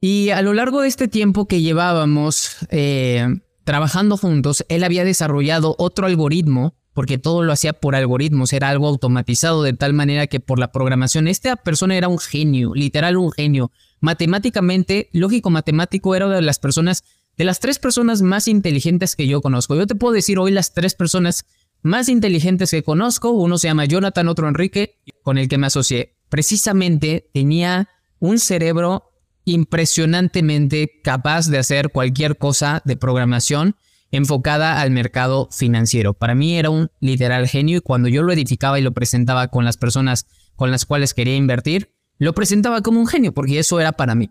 y 0.00 0.30
a 0.30 0.42
lo 0.42 0.52
largo 0.52 0.82
de 0.82 0.88
este 0.88 1.08
tiempo 1.08 1.46
que 1.48 1.62
llevábamos 1.62 2.56
eh, 2.70 3.26
trabajando 3.64 4.16
juntos, 4.16 4.64
él 4.68 4.84
había 4.84 5.04
desarrollado 5.04 5.74
otro 5.78 6.06
algoritmo 6.06 6.74
porque 6.96 7.18
todo 7.18 7.42
lo 7.42 7.52
hacía 7.52 7.74
por 7.74 7.94
algoritmos, 7.94 8.54
era 8.54 8.70
algo 8.70 8.88
automatizado 8.88 9.62
de 9.62 9.74
tal 9.74 9.92
manera 9.92 10.28
que 10.28 10.40
por 10.40 10.58
la 10.58 10.72
programación, 10.72 11.28
esta 11.28 11.54
persona 11.54 11.94
era 11.94 12.08
un 12.08 12.18
genio, 12.18 12.74
literal 12.74 13.18
un 13.18 13.30
genio. 13.30 13.70
Matemáticamente, 14.00 15.10
lógico 15.12 15.50
matemático, 15.50 16.14
era 16.14 16.26
de 16.26 16.40
las 16.40 16.58
personas, 16.58 17.04
de 17.36 17.44
las 17.44 17.60
tres 17.60 17.78
personas 17.78 18.22
más 18.22 18.48
inteligentes 18.48 19.14
que 19.14 19.26
yo 19.26 19.42
conozco. 19.42 19.76
Yo 19.76 19.86
te 19.86 19.94
puedo 19.94 20.14
decir 20.14 20.38
hoy 20.38 20.52
las 20.52 20.72
tres 20.72 20.94
personas 20.94 21.44
más 21.82 22.08
inteligentes 22.08 22.70
que 22.70 22.82
conozco, 22.82 23.30
uno 23.30 23.58
se 23.58 23.68
llama 23.68 23.84
Jonathan, 23.84 24.28
otro 24.28 24.48
Enrique, 24.48 24.98
con 25.22 25.36
el 25.36 25.48
que 25.48 25.58
me 25.58 25.66
asocié. 25.66 26.16
Precisamente 26.30 27.28
tenía 27.34 27.90
un 28.20 28.38
cerebro 28.38 29.12
impresionantemente 29.44 31.02
capaz 31.04 31.48
de 31.48 31.58
hacer 31.58 31.90
cualquier 31.90 32.38
cosa 32.38 32.80
de 32.86 32.96
programación 32.96 33.76
enfocada 34.10 34.80
al 34.80 34.90
mercado 34.90 35.48
financiero. 35.50 36.14
Para 36.14 36.34
mí 36.34 36.56
era 36.56 36.70
un 36.70 36.90
literal 37.00 37.48
genio 37.48 37.78
y 37.78 37.80
cuando 37.80 38.08
yo 38.08 38.22
lo 38.22 38.32
edificaba 38.32 38.78
y 38.78 38.82
lo 38.82 38.92
presentaba 38.92 39.48
con 39.48 39.64
las 39.64 39.76
personas 39.76 40.26
con 40.54 40.70
las 40.70 40.86
cuales 40.86 41.14
quería 41.14 41.36
invertir, 41.36 41.92
lo 42.18 42.34
presentaba 42.34 42.82
como 42.82 43.00
un 43.00 43.06
genio 43.06 43.32
porque 43.32 43.58
eso 43.58 43.80
era 43.80 43.92
para 43.92 44.14
mí. 44.14 44.30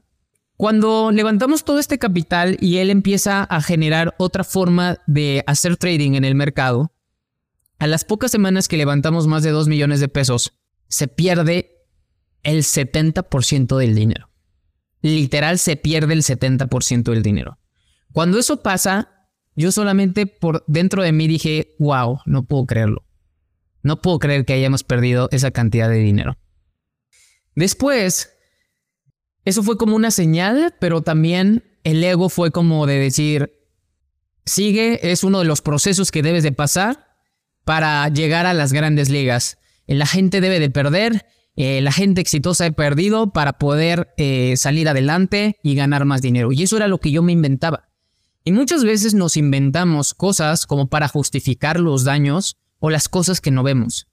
Cuando 0.58 1.12
levantamos 1.12 1.66
todo 1.66 1.80
este 1.80 2.00
capital 2.00 2.58
y 2.62 2.78
él 2.78 2.90
empieza 2.90 3.44
a 3.44 3.62
generar 3.62 4.16
otra 4.18 4.44
forma 4.44 5.00
de 5.06 5.44
hacer 5.48 5.76
trading 5.76 6.14
en 6.14 6.24
el 6.24 6.34
mercado, 6.34 6.94
a 7.78 7.88
las 7.88 8.06
pocas 8.06 8.32
semanas 8.32 8.70
que 8.70 8.78
levantamos 8.78 9.28
más 9.28 9.44
de 9.44 9.52
2 9.52 9.68
millones 9.68 10.00
de 10.00 10.08
pesos, 10.08 10.58
se 10.88 11.10
pierde 11.10 11.84
el 12.44 12.64
70% 12.64 13.78
del 13.78 13.96
dinero. 13.96 14.30
Literal 15.02 15.60
se 15.60 15.76
pierde 15.76 16.14
el 16.14 16.24
70% 16.24 17.04
del 17.04 17.22
dinero. 17.22 17.60
Cuando 18.14 18.40
eso 18.40 18.64
pasa, 18.64 19.15
yo 19.56 19.72
solamente 19.72 20.28
por 20.28 20.64
dentro 20.68 21.02
de 21.04 21.12
mí 21.12 21.28
dije, 21.28 21.76
wow, 21.80 22.20
no 22.26 22.46
puedo 22.46 22.66
creerlo. 22.66 23.06
No 23.84 24.02
puedo 24.02 24.20
creer 24.20 24.46
que 24.46 24.54
hayamos 24.54 24.84
perdido 24.84 25.30
esa 25.32 25.52
cantidad 25.52 25.90
de 25.90 25.98
dinero. 25.98 26.38
Después, 27.56 28.34
eso 29.46 29.64
fue 29.64 29.78
como 29.78 29.96
una 29.96 30.12
señal, 30.12 30.76
pero 30.80 31.02
también 31.02 31.64
el 31.84 32.04
ego 32.04 32.30
fue 32.30 32.52
como 32.52 32.88
de 32.88 33.00
decir, 33.00 33.54
sigue, 34.46 35.12
es 35.12 35.24
uno 35.24 35.40
de 35.40 35.46
los 35.46 35.62
procesos 35.62 36.12
que 36.12 36.24
debes 36.24 36.44
de 36.44 36.52
pasar 36.52 37.06
para 37.64 38.08
llegar 38.10 38.46
a 38.46 38.54
las 38.54 38.74
grandes 38.74 39.10
ligas. 39.10 39.58
La 39.88 40.06
gente 40.06 40.42
debe 40.42 40.60
de 40.60 40.70
perder, 40.70 41.26
eh, 41.56 41.80
la 41.82 41.92
gente 41.92 42.22
exitosa 42.22 42.66
ha 42.66 42.72
perdido 42.72 43.32
para 43.32 43.54
poder 43.54 44.14
eh, 44.18 44.56
salir 44.58 44.90
adelante 44.90 45.58
y 45.64 45.76
ganar 45.76 46.06
más 46.06 46.22
dinero. 46.22 46.52
Y 46.52 46.64
eso 46.64 46.76
era 46.76 46.88
lo 46.88 47.00
que 47.00 47.12
yo 47.12 47.24
me 47.24 47.32
inventaba. 47.32 47.85
Y 48.48 48.52
muchas 48.52 48.84
veces 48.84 49.16
nos 49.16 49.38
inventamos 49.38 50.14
cosas 50.14 50.68
como 50.68 50.88
para 50.88 51.08
justificar 51.08 51.80
los 51.80 52.04
daños 52.04 52.58
o 52.78 52.92
las 52.92 53.10
cosas 53.10 53.42
que 53.42 53.50
no 53.50 53.64
vemos. 53.64 54.08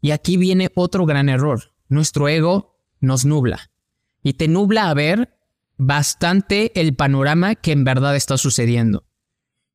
Y 0.00 0.12
aquí 0.12 0.36
viene 0.36 0.70
otro 0.76 1.04
gran 1.04 1.28
error. 1.28 1.74
Nuestro 1.88 2.28
ego 2.28 2.76
nos 3.00 3.24
nubla. 3.24 3.72
Y 4.22 4.34
te 4.34 4.46
nubla 4.46 4.88
a 4.88 4.94
ver 4.94 5.36
bastante 5.76 6.70
el 6.80 6.94
panorama 6.94 7.56
que 7.56 7.72
en 7.72 7.82
verdad 7.82 8.14
está 8.14 8.38
sucediendo. 8.38 9.04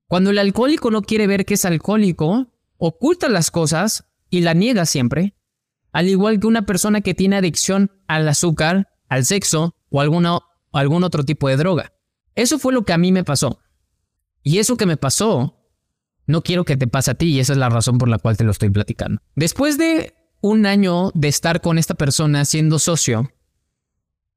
Cuando 0.07 0.29
el 0.29 0.37
alcohólico 0.37 0.89
no 0.89 1.01
quiere 1.01 1.27
ver 1.27 1.45
que 1.45 1.55
es 1.55 1.65
alcohólico, 1.65 2.47
oculta 2.77 3.27
las 3.27 3.51
cosas 3.51 4.05
y 4.29 4.39
la 4.39 4.53
niega 4.53 4.85
siempre. 4.85 5.35
Al 5.91 6.07
igual 6.07 6.39
que 6.39 6.47
una 6.47 6.65
persona 6.65 7.01
que 7.01 7.13
tiene 7.13 7.35
adicción 7.35 7.91
al 8.07 8.25
azúcar, 8.29 8.87
al 9.09 9.25
sexo 9.25 9.75
o 9.89 9.99
alguna, 9.99 10.39
algún 10.71 11.03
otro 11.03 11.25
tipo 11.25 11.49
de 11.49 11.57
droga. 11.57 11.91
Eso 12.35 12.57
fue 12.57 12.71
lo 12.71 12.85
que 12.85 12.93
a 12.93 12.97
mí 12.97 13.11
me 13.11 13.25
pasó. 13.25 13.59
Y 14.47 14.59
eso 14.59 14.77
que 14.77 14.85
me 14.85 14.95
pasó, 14.95 15.57
no 16.25 16.41
quiero 16.41 16.63
que 16.63 16.77
te 16.77 16.87
pase 16.87 17.11
a 17.11 17.15
ti 17.15 17.25
y 17.25 17.41
esa 17.41 17.51
es 17.51 17.59
la 17.59 17.67
razón 17.67 17.97
por 17.97 18.07
la 18.07 18.17
cual 18.17 18.37
te 18.37 18.45
lo 18.45 18.51
estoy 18.51 18.69
platicando. 18.69 19.21
Después 19.35 19.77
de 19.77 20.13
un 20.39 20.65
año 20.65 21.11
de 21.15 21.27
estar 21.27 21.59
con 21.59 21.77
esta 21.77 21.95
persona 21.95 22.45
siendo 22.45 22.79
socio, 22.79 23.29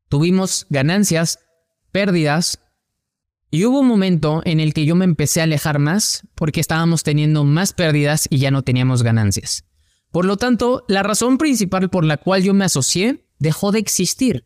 tuvimos 0.08 0.66
ganancias, 0.68 1.38
pérdidas, 1.92 2.58
y 3.52 3.64
hubo 3.66 3.78
un 3.78 3.86
momento 3.86 4.42
en 4.44 4.58
el 4.58 4.74
que 4.74 4.84
yo 4.84 4.96
me 4.96 5.04
empecé 5.04 5.42
a 5.42 5.44
alejar 5.44 5.78
más 5.78 6.26
porque 6.34 6.58
estábamos 6.58 7.04
teniendo 7.04 7.44
más 7.44 7.72
pérdidas 7.72 8.26
y 8.30 8.38
ya 8.38 8.50
no 8.50 8.62
teníamos 8.62 9.04
ganancias. 9.04 9.64
Por 10.10 10.24
lo 10.24 10.36
tanto, 10.36 10.84
la 10.88 11.04
razón 11.04 11.38
principal 11.38 11.88
por 11.88 12.04
la 12.04 12.16
cual 12.16 12.42
yo 12.42 12.52
me 12.52 12.64
asocié 12.64 13.28
dejó 13.38 13.70
de 13.70 13.78
existir. 13.78 14.44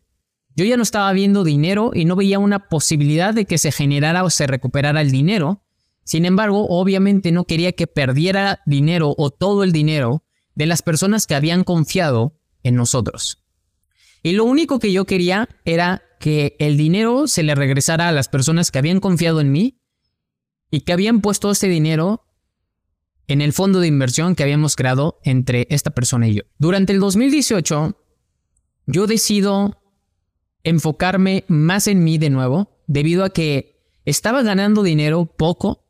Yo 0.55 0.63
ya 0.63 0.77
no 0.77 0.83
estaba 0.83 1.11
viendo 1.11 1.43
dinero 1.43 1.91
y 1.93 2.05
no 2.05 2.15
veía 2.15 2.39
una 2.39 2.69
posibilidad 2.69 3.33
de 3.33 3.45
que 3.45 3.57
se 3.57 3.71
generara 3.71 4.23
o 4.23 4.29
se 4.29 4.47
recuperara 4.47 5.01
el 5.01 5.11
dinero. 5.11 5.63
Sin 6.05 6.23
embargo, 6.23 6.65
obviamente 6.69 7.31
no 7.31 7.43
quería 7.43 7.73
que 7.73 7.87
perdiera 7.87 8.61
dinero 8.65 9.13
o 9.17 9.31
todo 9.31 9.63
el 9.63 9.73
dinero 9.73 10.23
de 10.55 10.65
las 10.65 10.81
personas 10.81 11.27
que 11.27 11.35
habían 11.35 11.65
confiado 11.65 12.39
en 12.63 12.75
nosotros. 12.75 13.43
Y 14.23 14.31
lo 14.31 14.45
único 14.45 14.79
que 14.79 14.93
yo 14.93 15.05
quería 15.05 15.49
era 15.65 16.03
que 16.19 16.55
el 16.59 16.77
dinero 16.77 17.27
se 17.27 17.43
le 17.43 17.53
regresara 17.53 18.07
a 18.07 18.11
las 18.13 18.29
personas 18.29 18.71
que 18.71 18.79
habían 18.79 18.99
confiado 19.01 19.41
en 19.41 19.51
mí 19.51 19.81
y 20.71 20.81
que 20.81 20.93
habían 20.93 21.21
puesto 21.21 21.51
ese 21.51 21.67
dinero 21.67 22.25
en 23.27 23.41
el 23.41 23.53
fondo 23.53 23.79
de 23.79 23.87
inversión 23.87 24.35
que 24.35 24.43
habíamos 24.43 24.75
creado 24.75 25.19
entre 25.23 25.67
esta 25.69 25.91
persona 25.91 26.27
y 26.27 26.35
yo. 26.35 26.43
Durante 26.57 26.93
el 26.93 26.99
2018, 26.99 27.97
yo 28.87 29.07
decido 29.07 29.84
enfocarme 30.65 31.45
más 31.47 31.87
en 31.87 32.03
mí 32.03 32.17
de 32.17 32.29
nuevo, 32.29 32.69
debido 32.87 33.23
a 33.23 33.29
que 33.29 33.79
estaba 34.03 34.43
ganando 34.43 34.83
dinero 34.83 35.25
poco, 35.25 35.85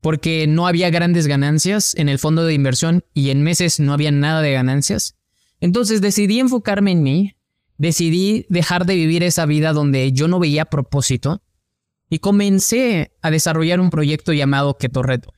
porque 0.00 0.46
no 0.46 0.66
había 0.66 0.90
grandes 0.90 1.26
ganancias 1.26 1.94
en 1.96 2.08
el 2.08 2.18
fondo 2.18 2.44
de 2.44 2.54
inversión 2.54 3.04
y 3.14 3.30
en 3.30 3.42
meses 3.42 3.80
no 3.80 3.92
había 3.92 4.12
nada 4.12 4.42
de 4.42 4.52
ganancias. 4.52 5.16
Entonces 5.60 6.00
decidí 6.00 6.38
enfocarme 6.38 6.92
en 6.92 7.02
mí, 7.02 7.36
decidí 7.78 8.46
dejar 8.48 8.84
de 8.84 8.94
vivir 8.94 9.22
esa 9.22 9.46
vida 9.46 9.72
donde 9.72 10.12
yo 10.12 10.28
no 10.28 10.38
veía 10.38 10.66
propósito 10.66 11.42
y 12.10 12.18
comencé 12.18 13.12
a 13.22 13.30
desarrollar 13.30 13.80
un 13.80 13.90
proyecto 13.90 14.32
llamado 14.32 14.76
Keto 14.78 15.02
Reto. 15.02 15.32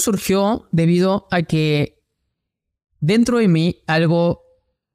Surgió 0.00 0.68
debido 0.72 1.28
a 1.30 1.42
que 1.42 2.02
dentro 3.00 3.38
de 3.38 3.48
mí 3.48 3.82
algo 3.86 4.41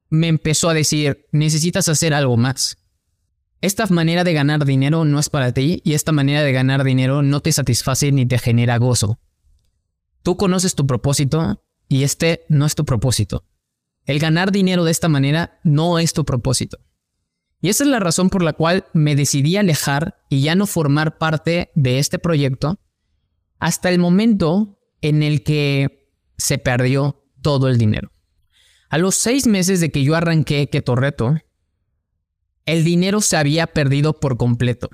me 0.10 0.28
empezó 0.28 0.70
a 0.70 0.74
decir, 0.74 1.28
necesitas 1.32 1.88
hacer 1.90 2.14
algo 2.14 2.38
más. 2.38 2.78
Esta 3.62 3.88
manera 3.88 4.24
de 4.24 4.34
ganar 4.34 4.66
dinero 4.66 5.04
no 5.04 5.20
es 5.20 5.30
para 5.30 5.52
ti 5.52 5.82
y 5.84 5.94
esta 5.94 6.12
manera 6.12 6.44
de 6.44 6.52
ganar 6.52 6.84
dinero 6.84 7.24
no 7.24 7.42
te 7.42 7.52
satisface 7.52 8.12
ni 8.12 8.26
te 8.26 8.38
genera 8.38 8.78
gozo. 8.78 9.20
Tú 10.22 10.38
conoces 10.38 10.76
tu 10.76 10.86
propósito 10.86 11.64
y 11.90 12.04
este 12.04 12.46
no 12.50 12.66
es 12.66 12.76
tu 12.76 12.86
propósito. 12.86 13.46
El 14.06 14.20
ganar 14.20 14.52
dinero 14.52 14.84
de 14.84 14.92
esta 14.92 15.10
manera 15.10 15.60
no 15.64 16.00
es 16.00 16.14
tu 16.14 16.24
propósito. 16.24 16.78
Y 17.60 17.70
esa 17.70 17.84
es 17.84 17.90
la 17.90 18.00
razón 18.00 18.30
por 18.30 18.44
la 18.44 18.54
cual 18.54 18.86
me 18.94 19.16
decidí 19.16 19.58
alejar 19.58 20.24
y 20.30 20.42
ya 20.42 20.56
no 20.56 20.68
formar 20.68 21.18
parte 21.18 21.72
de 21.74 21.98
este 21.98 22.20
proyecto 22.20 22.80
hasta 23.60 23.90
el 23.90 23.98
momento 23.98 24.80
en 25.02 25.24
el 25.24 25.44
que 25.44 26.12
se 26.38 26.60
perdió 26.60 27.26
todo 27.42 27.68
el 27.68 27.78
dinero. 27.78 28.12
A 28.90 28.98
los 28.98 29.16
seis 29.16 29.48
meses 29.48 29.80
de 29.80 29.92
que 29.92 30.04
yo 30.04 30.16
arranqué 30.16 30.70
Keto 30.70 30.96
el 32.66 32.84
dinero 32.84 33.22
se 33.22 33.38
había 33.38 33.68
perdido 33.68 34.20
por 34.20 34.38
completo. 34.38 34.90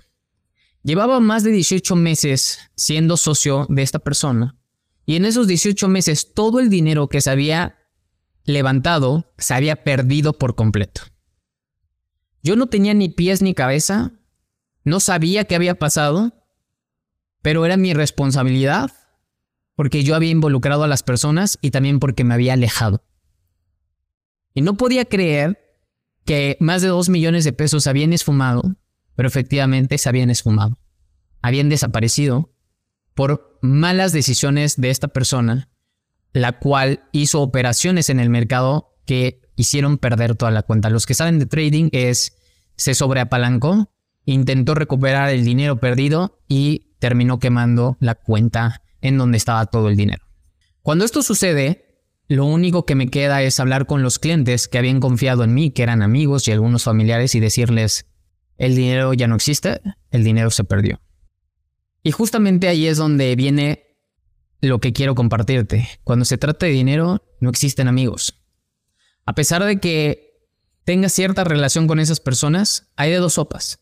Llevaba 0.84 1.20
más 1.20 1.44
de 1.44 1.52
18 1.52 1.96
meses 1.96 2.60
siendo 2.76 3.18
socio 3.18 3.66
de 3.70 3.82
esta 3.82 4.00
persona 4.00 4.58
y 5.06 5.16
en 5.16 5.26
esos 5.26 5.48
18 5.48 5.88
meses 5.88 6.34
todo 6.34 6.60
el 6.60 6.70
dinero 6.70 7.08
que 7.08 7.22
se 7.22 7.30
había 7.30 7.78
levantado 8.46 9.34
se 9.38 9.54
había 9.54 9.84
perdido 9.84 10.34
por 10.34 10.56
completo. 10.56 11.02
Yo 12.44 12.56
no 12.56 12.68
tenía 12.68 12.94
ni 12.94 13.10
pies 13.10 13.42
ni 13.42 13.54
cabeza, 13.54 14.12
no 14.84 15.00
sabía 15.00 15.46
qué 15.46 15.56
había 15.56 15.76
pasado, 15.76 16.46
pero 17.42 17.66
era 17.66 17.78
mi 17.78 17.94
responsabilidad 17.94 18.92
porque 19.76 20.04
yo 20.04 20.16
había 20.16 20.30
involucrado 20.30 20.84
a 20.84 20.88
las 20.88 21.04
personas 21.04 21.58
y 21.62 21.72
también 21.72 22.00
porque 22.00 22.24
me 22.24 22.34
había 22.34 22.54
alejado. 22.54 23.04
Y 24.54 24.62
no 24.62 24.76
podía 24.76 25.06
creer 25.06 25.60
que 26.26 26.58
más 26.60 26.82
de 26.82 26.88
dos 26.90 27.10
millones 27.10 27.44
de 27.44 27.54
pesos 27.54 27.88
habían 27.88 28.14
esfumado, 28.14 28.76
pero 29.16 29.28
efectivamente 29.28 29.98
se 29.98 30.10
habían 30.10 30.30
esfumado. 30.30 30.80
Habían 31.42 31.70
desaparecido 31.70 32.54
por 33.14 33.60
malas 33.62 34.14
decisiones 34.14 34.80
de 34.80 34.90
esta 34.90 35.10
persona, 35.10 35.70
la 36.32 36.60
cual 36.60 37.04
hizo 37.12 37.42
operaciones 37.42 38.10
en 38.10 38.20
el 38.20 38.30
mercado 38.30 38.96
que 39.06 39.42
hicieron 39.56 39.98
perder 39.98 40.36
toda 40.36 40.52
la 40.52 40.64
cuenta. 40.64 40.90
Los 40.90 41.06
que 41.06 41.14
saben 41.14 41.40
de 41.40 41.46
trading 41.46 41.90
es, 41.92 42.34
se 42.76 42.94
sobreapalancó, 42.94 43.92
intentó 44.26 44.74
recuperar 44.74 45.30
el 45.30 45.44
dinero 45.44 45.80
perdido 45.80 46.40
y 46.48 46.96
terminó 47.00 47.40
quemando 47.40 47.98
la 48.00 48.16
cuenta 48.16 48.82
en 49.02 49.18
donde 49.18 49.38
estaba 49.38 49.66
todo 49.66 49.90
el 49.90 49.98
dinero. 49.98 50.24
Cuando 50.82 51.06
esto 51.06 51.22
sucede, 51.22 51.83
lo 52.28 52.46
único 52.46 52.86
que 52.86 52.96
me 52.96 53.10
queda 53.10 53.42
es 53.42 53.60
hablar 53.60 53.86
con 53.86 54.02
los 54.02 54.20
clientes 54.20 54.68
que 54.68 54.78
habían 54.78 55.00
confiado 55.00 55.44
en 55.44 55.54
mí, 55.54 55.72
que 55.72 55.84
eran 55.84 56.02
amigos 56.02 56.48
y 56.48 56.52
algunos 56.52 56.84
familiares, 56.84 57.36
y 57.36 57.40
decirles, 57.40 58.08
el 58.58 58.76
dinero 58.76 59.14
ya 59.14 59.28
no 59.28 59.36
existe, 59.36 59.82
el 60.12 60.24
dinero 60.24 60.50
se 60.50 60.64
perdió. 60.64 61.02
Y 62.02 62.12
justamente 62.12 62.68
ahí 62.68 62.88
es 62.88 62.98
donde 62.98 63.36
viene 63.36 63.98
lo 64.62 64.80
que 64.80 64.94
quiero 64.94 65.16
compartirte. 65.16 65.88
Cuando 66.04 66.26
se 66.26 66.38
trata 66.38 66.66
de 66.66 66.72
dinero, 66.72 67.24
no 67.40 67.50
existen 67.50 67.88
amigos. 67.88 68.42
A 69.26 69.36
pesar 69.36 69.64
de 69.64 69.80
que 69.80 70.34
tengas 70.86 71.14
cierta 71.14 71.44
relación 71.44 71.88
con 71.88 72.00
esas 72.00 72.20
personas, 72.20 72.92
hay 72.96 73.12
de 73.12 73.18
dos 73.18 73.34
sopas. 73.34 73.80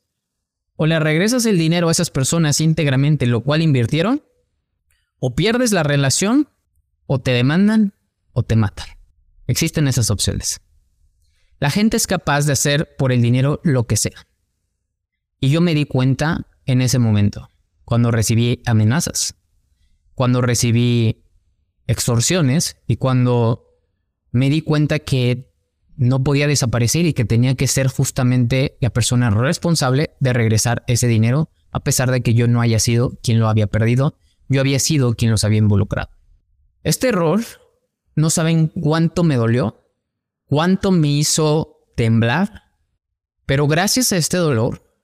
O 0.75 0.87
le 0.87 0.99
regresas 0.99 1.45
el 1.45 1.57
dinero 1.57 1.89
a 1.89 1.91
esas 1.91 2.09
personas 2.09 2.61
íntegramente, 2.61 3.27
lo 3.27 3.41
cual 3.41 3.61
invirtieron, 3.61 4.23
o 5.19 5.35
pierdes 5.35 5.71
la 5.71 5.83
relación, 5.83 6.49
o 7.05 7.19
te 7.19 7.31
demandan, 7.31 7.93
o 8.33 8.43
te 8.43 8.55
matan. 8.55 8.87
Existen 9.47 9.87
esas 9.87 10.09
opciones. 10.09 10.61
La 11.59 11.69
gente 11.69 11.97
es 11.97 12.07
capaz 12.07 12.45
de 12.45 12.53
hacer 12.53 12.95
por 12.97 13.11
el 13.11 13.21
dinero 13.21 13.61
lo 13.63 13.85
que 13.85 13.97
sea. 13.97 14.27
Y 15.39 15.49
yo 15.49 15.61
me 15.61 15.75
di 15.75 15.85
cuenta 15.85 16.47
en 16.65 16.81
ese 16.81 16.99
momento, 16.99 17.49
cuando 17.85 18.11
recibí 18.11 18.61
amenazas, 18.65 19.35
cuando 20.15 20.41
recibí 20.41 21.23
extorsiones 21.87 22.77
y 22.87 22.97
cuando 22.97 23.65
me 24.31 24.49
di 24.49 24.61
cuenta 24.61 24.99
que 24.99 25.51
no 25.97 26.23
podía 26.23 26.47
desaparecer 26.47 27.05
y 27.05 27.13
que 27.13 27.25
tenía 27.25 27.55
que 27.55 27.67
ser 27.67 27.87
justamente 27.87 28.77
la 28.79 28.89
persona 28.89 29.29
responsable 29.29 30.11
de 30.19 30.33
regresar 30.33 30.83
ese 30.87 31.07
dinero, 31.07 31.49
a 31.71 31.81
pesar 31.81 32.11
de 32.11 32.21
que 32.21 32.33
yo 32.33 32.47
no 32.47 32.61
haya 32.61 32.79
sido 32.79 33.17
quien 33.21 33.39
lo 33.39 33.49
había 33.49 33.67
perdido, 33.67 34.15
yo 34.47 34.61
había 34.61 34.79
sido 34.79 35.13
quien 35.13 35.31
los 35.31 35.43
había 35.43 35.59
involucrado. 35.59 36.09
Este 36.83 37.09
error, 37.09 37.41
no 38.15 38.29
saben 38.29 38.67
cuánto 38.67 39.23
me 39.23 39.35
dolió, 39.35 39.81
cuánto 40.45 40.91
me 40.91 41.07
hizo 41.07 41.87
temblar, 41.95 42.63
pero 43.45 43.67
gracias 43.67 44.11
a 44.11 44.17
este 44.17 44.37
dolor 44.37 44.95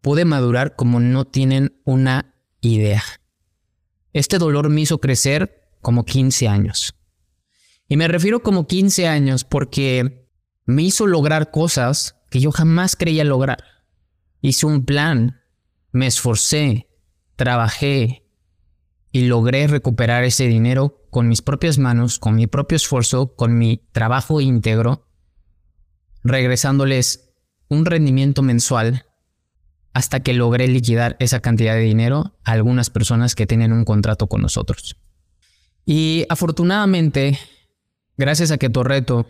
pude 0.00 0.24
madurar 0.24 0.76
como 0.76 1.00
no 1.00 1.26
tienen 1.26 1.80
una 1.84 2.34
idea. 2.60 3.02
Este 4.12 4.38
dolor 4.38 4.68
me 4.70 4.80
hizo 4.80 4.98
crecer 4.98 5.70
como 5.80 6.04
15 6.04 6.48
años. 6.48 6.94
Y 7.88 7.96
me 7.96 8.08
refiero 8.08 8.42
como 8.42 8.66
15 8.66 9.08
años 9.08 9.44
porque 9.44 10.28
me 10.64 10.82
hizo 10.82 11.06
lograr 11.06 11.50
cosas 11.50 12.16
que 12.30 12.40
yo 12.40 12.52
jamás 12.52 12.96
creía 12.96 13.24
lograr. 13.24 13.64
Hice 14.40 14.66
un 14.66 14.84
plan, 14.84 15.40
me 15.92 16.06
esforcé, 16.06 16.88
trabajé 17.36 18.26
y 19.12 19.26
logré 19.26 19.66
recuperar 19.66 20.24
ese 20.24 20.46
dinero 20.46 20.99
con 21.10 21.28
mis 21.28 21.42
propias 21.42 21.78
manos, 21.78 22.18
con 22.18 22.36
mi 22.36 22.46
propio 22.46 22.76
esfuerzo, 22.76 23.34
con 23.34 23.58
mi 23.58 23.82
trabajo 23.92 24.40
íntegro, 24.40 25.08
regresándoles 26.22 27.32
un 27.68 27.84
rendimiento 27.86 28.42
mensual 28.42 29.06
hasta 29.92 30.20
que 30.20 30.34
logré 30.34 30.68
liquidar 30.68 31.16
esa 31.18 31.40
cantidad 31.40 31.74
de 31.74 31.80
dinero 31.80 32.38
a 32.44 32.52
algunas 32.52 32.90
personas 32.90 33.34
que 33.34 33.46
tienen 33.46 33.72
un 33.72 33.84
contrato 33.84 34.28
con 34.28 34.40
nosotros. 34.40 34.96
Y 35.84 36.26
afortunadamente, 36.28 37.38
gracias 38.16 38.50
a 38.50 38.58
que 38.58 38.70
Torreto, 38.70 39.26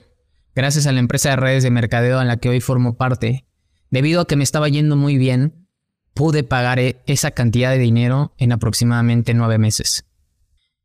gracias 0.55 0.87
a 0.87 0.93
la 0.93 1.01
empresa 1.01 1.31
de 1.31 1.37
redes 1.37 1.63
de 1.63 1.71
mercadeo 1.71 2.21
en 2.21 2.29
la 2.29 2.37
que 2.37 2.51
hoy 2.51 2.61
formo 2.61 2.97
parte, 2.97 3.47
debido 3.91 4.21
a 4.21 4.27
que 4.27 4.37
me 4.37 4.45
estaba 4.45 4.69
yendo 4.69 4.97
muy 4.97 5.17
bien, 5.17 5.69
pude 6.13 6.43
pagar 6.43 6.79
e-, 6.79 7.03
esa 7.07 7.31
cantidad 7.31 7.71
de 7.71 7.79
dinero 7.79 8.35
en 8.37 8.53
aproximadamente 8.53 9.33
nueve 9.33 9.59
meses. 9.59 10.05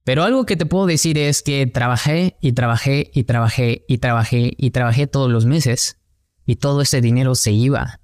Pero 0.05 0.23
algo 0.23 0.45
que 0.45 0.55
te 0.55 0.67
puedo 0.67 0.85
decir 0.85 1.17
es 1.17 1.41
que 1.41 1.65
trabajé 1.65 2.37
y 2.39 2.53
trabajé 2.53 3.09
y 3.13 3.23
trabajé 3.23 3.85
y 3.87 3.97
trabajé 3.97 4.53
y 4.55 4.69
trabajé 4.69 5.07
todos 5.07 5.31
los 5.31 5.47
meses 5.47 5.99
y 6.45 6.57
todo 6.57 6.83
ese 6.83 7.01
dinero 7.01 7.33
se 7.33 7.51
iba 7.51 8.01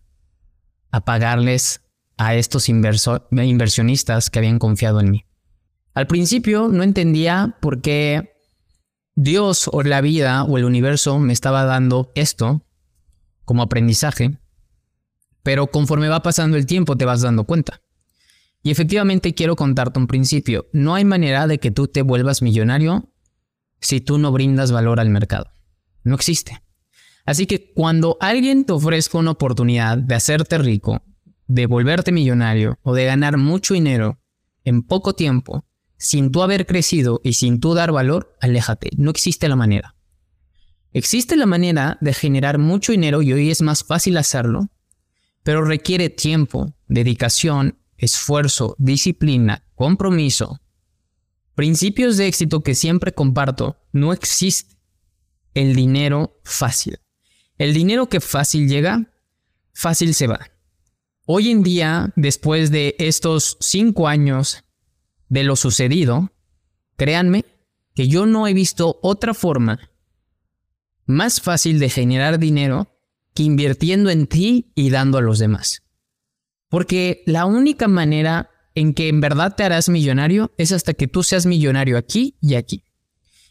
a 0.89 1.05
pagarles 1.05 1.81
a 2.17 2.33
estos 2.33 2.69
inversionistas 2.69 4.31
que 4.31 4.39
habían 4.39 4.57
confiado 4.57 4.99
en 4.99 5.11
mí. 5.11 5.25
Al 5.93 6.07
principio 6.07 6.69
no 6.69 6.81
entendía 6.81 7.57
por 7.61 7.81
qué 7.81 8.33
Dios 9.13 9.69
o 9.71 9.83
la 9.83 10.01
vida 10.01 10.43
o 10.43 10.57
el 10.57 10.65
universo 10.65 11.19
me 11.19 11.33
estaba 11.33 11.65
dando 11.65 12.11
esto 12.15 12.65
como 13.45 13.61
aprendizaje, 13.61 14.39
pero 15.43 15.67
conforme 15.67 16.07
va 16.07 16.23
pasando 16.23 16.57
el 16.57 16.65
tiempo 16.65 16.97
te 16.97 17.05
vas 17.05 17.21
dando 17.21 17.43
cuenta. 17.43 17.81
Y 18.63 18.71
efectivamente 18.71 19.34
quiero 19.34 19.56
contarte 19.56 20.00
un 20.00 20.08
principio. 20.08 20.67
No 20.71 20.93
hay 20.93 21.06
manera 21.06 21.47
de 21.47 21.60
que 21.60 21.71
tú 21.71 21.88
te 21.88 22.04
vuelvas 22.04 22.41
millonario 22.41 23.10
si 23.80 24.02
tú 24.02 24.17
no 24.17 24.32
brindas 24.32 24.71
valor 24.71 25.00
al 25.00 25.10
mercado. 25.10 25.52
No 26.04 26.15
existe. 26.15 26.62
Así 27.26 27.45
que 27.45 27.74
cuando 27.74 28.17
alguien 28.19 28.65
te 28.65 28.74
ofrezca 28.74 29.17
una 29.17 29.32
oportunidad 29.32 29.97
de 29.97 30.15
hacerte 30.15 30.58
rico, 30.58 31.02
de 31.47 31.65
volverte 31.65 32.12
millonario 32.12 32.80
o 32.84 32.93
de 32.93 33.06
ganar 33.06 33.38
mucho 33.38 33.74
dinero 33.74 34.19
en 34.63 34.84
poco 34.84 35.13
tiempo, 35.13 35.65
sin 35.97 36.32
tú 36.32 36.41
haber 36.41 36.65
crecido 36.65 37.21
y 37.24 37.34
sin 37.34 37.60
tú 37.60 37.74
dar 37.74 37.91
valor, 37.91 38.36
aléjate. 38.41 38.89
No 38.97 39.12
existe 39.12 39.47
la 39.47 39.56
manera. 39.56 39.95
Existe 40.93 41.36
la 41.36 41.45
manera 41.45 41.97
de 42.02 42.13
generar 42.13 42.58
mucho 42.58 42.91
dinero 42.91 43.21
y 43.21 43.34
hoy 43.34 43.50
es 43.50 43.62
más 43.62 43.84
fácil 43.84 44.17
hacerlo, 44.17 44.69
pero 45.43 45.63
requiere 45.63 46.10
tiempo, 46.10 46.74
dedicación, 46.88 47.78
esfuerzo, 48.01 48.75
disciplina, 48.79 49.63
compromiso. 49.75 50.59
Principios 51.55 52.17
de 52.17 52.27
éxito 52.27 52.61
que 52.61 52.75
siempre 52.75 53.13
comparto, 53.13 53.77
no 53.93 54.11
existe 54.11 54.75
el 55.53 55.75
dinero 55.75 56.39
fácil. 56.43 56.99
El 57.57 57.73
dinero 57.73 58.09
que 58.09 58.19
fácil 58.19 58.67
llega, 58.67 59.13
fácil 59.73 60.15
se 60.15 60.27
va. 60.27 60.51
Hoy 61.27 61.51
en 61.51 61.61
día, 61.61 62.11
después 62.15 62.71
de 62.71 62.95
estos 62.97 63.57
cinco 63.59 64.07
años 64.07 64.63
de 65.29 65.43
lo 65.43 65.55
sucedido, 65.55 66.31
créanme 66.97 67.45
que 67.93 68.07
yo 68.07 68.25
no 68.25 68.47
he 68.47 68.53
visto 68.53 68.99
otra 69.03 69.33
forma 69.33 69.91
más 71.05 71.39
fácil 71.39 71.77
de 71.79 71.89
generar 71.89 72.39
dinero 72.39 72.97
que 73.35 73.43
invirtiendo 73.43 74.09
en 74.09 74.25
ti 74.25 74.71
y 74.75 74.89
dando 74.89 75.19
a 75.19 75.21
los 75.21 75.37
demás. 75.37 75.83
Porque 76.71 77.21
la 77.25 77.45
única 77.45 77.89
manera 77.89 78.49
en 78.75 78.93
que 78.93 79.10
en 79.10 79.19
verdad 79.19 79.55
te 79.57 79.65
harás 79.65 79.89
millonario 79.89 80.53
es 80.57 80.71
hasta 80.71 80.93
que 80.93 81.10
tú 81.10 81.21
seas 81.21 81.45
millonario 81.45 81.97
aquí 81.97 82.38
y 82.39 82.55
aquí. 82.55 82.86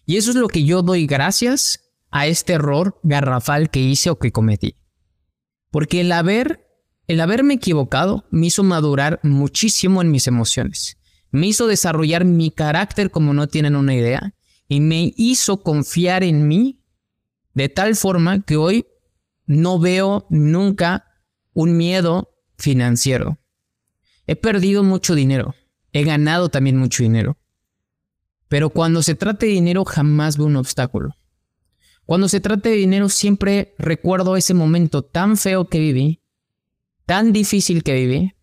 Y 0.06 0.16
eso 0.16 0.30
es 0.30 0.36
lo 0.36 0.48
que 0.48 0.64
yo 0.64 0.80
doy 0.80 1.06
gracias 1.06 1.92
a 2.10 2.26
este 2.26 2.54
error 2.54 2.98
garrafal 3.02 3.68
que 3.68 3.80
hice 3.80 4.08
o 4.08 4.18
que 4.18 4.32
cometí. 4.32 4.74
Porque 5.70 6.00
el 6.00 6.12
haber, 6.12 6.66
el 7.08 7.20
haberme 7.20 7.54
equivocado 7.54 8.24
me 8.30 8.46
hizo 8.46 8.62
madurar 8.64 9.20
muchísimo 9.22 10.00
en 10.00 10.10
mis 10.10 10.26
emociones. 10.26 10.96
Me 11.30 11.46
hizo 11.46 11.66
desarrollar 11.66 12.24
mi 12.24 12.50
carácter 12.50 13.10
como 13.10 13.34
no 13.34 13.48
tienen 13.48 13.76
una 13.76 13.94
idea. 13.94 14.34
Y 14.66 14.80
me 14.80 15.12
hizo 15.18 15.62
confiar 15.62 16.24
en 16.24 16.48
mí 16.48 16.80
de 17.52 17.68
tal 17.68 17.96
forma 17.96 18.40
que 18.40 18.56
hoy 18.56 18.86
no 19.44 19.78
veo 19.78 20.26
nunca 20.30 21.04
un 21.52 21.76
miedo 21.76 22.29
financiero. 22.60 23.38
He 24.26 24.36
perdido 24.36 24.84
mucho 24.84 25.14
dinero. 25.14 25.54
He 25.92 26.04
ganado 26.04 26.48
también 26.48 26.76
mucho 26.76 27.02
dinero. 27.02 27.36
Pero 28.48 28.70
cuando 28.70 29.02
se 29.02 29.14
trata 29.14 29.46
de 29.46 29.52
dinero 29.52 29.84
jamás 29.84 30.36
veo 30.36 30.46
un 30.46 30.56
obstáculo. 30.56 31.16
Cuando 32.04 32.28
se 32.28 32.40
trata 32.40 32.68
de 32.68 32.76
dinero 32.76 33.08
siempre 33.08 33.74
recuerdo 33.78 34.36
ese 34.36 34.54
momento 34.54 35.02
tan 35.02 35.36
feo 35.36 35.68
que 35.68 35.78
viví, 35.78 36.22
tan 37.06 37.32
difícil 37.32 37.82
que 37.82 37.94
viví, 37.94 38.34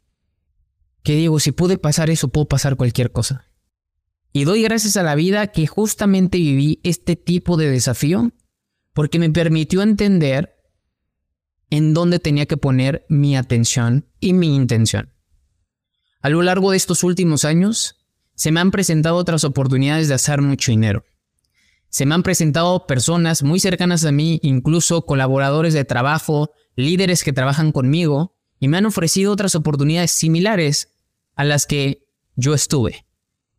que 1.04 1.16
digo, 1.16 1.40
si 1.40 1.52
pude 1.52 1.78
pasar 1.78 2.10
eso, 2.10 2.30
puedo 2.30 2.48
pasar 2.48 2.76
cualquier 2.76 3.12
cosa. 3.12 3.46
Y 4.34 4.44
doy 4.44 4.64
gracias 4.64 4.98
a 4.98 5.04
la 5.04 5.16
vida 5.16 5.48
que 5.48 5.68
justamente 5.68 6.38
viví 6.38 6.80
este 6.84 7.16
tipo 7.16 7.58
de 7.58 7.70
desafío 7.70 8.32
porque 8.94 9.20
me 9.20 9.30
permitió 9.30 9.82
entender 9.82 10.57
en 11.70 11.94
dónde 11.94 12.20
tenía 12.20 12.46
que 12.46 12.58
poner 12.58 13.06
mi 13.10 13.36
atención 13.36 14.08
y 14.20 14.34
mi 14.34 14.56
intención. 14.56 15.14
A 16.22 16.30
lo 16.30 16.42
largo 16.42 16.72
de 16.72 16.78
estos 16.78 17.04
últimos 17.04 17.46
años, 17.46 17.98
se 18.36 18.52
me 18.52 18.60
han 18.60 18.72
presentado 18.72 19.16
otras 19.16 19.44
oportunidades 19.44 20.08
de 20.08 20.14
hacer 20.14 20.42
mucho 20.42 20.72
dinero. 20.72 21.04
Se 21.90 22.06
me 22.06 22.16
han 22.16 22.24
presentado 22.24 22.86
personas 22.86 23.44
muy 23.44 23.60
cercanas 23.60 24.06
a 24.06 24.12
mí, 24.12 24.40
incluso 24.44 25.06
colaboradores 25.06 25.74
de 25.74 25.86
trabajo, 25.86 26.52
líderes 26.76 27.24
que 27.24 27.34
trabajan 27.34 27.72
conmigo, 27.72 28.36
y 28.60 28.68
me 28.68 28.78
han 28.78 28.86
ofrecido 28.86 29.32
otras 29.32 29.56
oportunidades 29.56 30.12
similares 30.12 30.94
a 31.36 31.44
las 31.44 31.66
que 31.66 32.08
yo 32.36 32.54
estuve, 32.54 33.06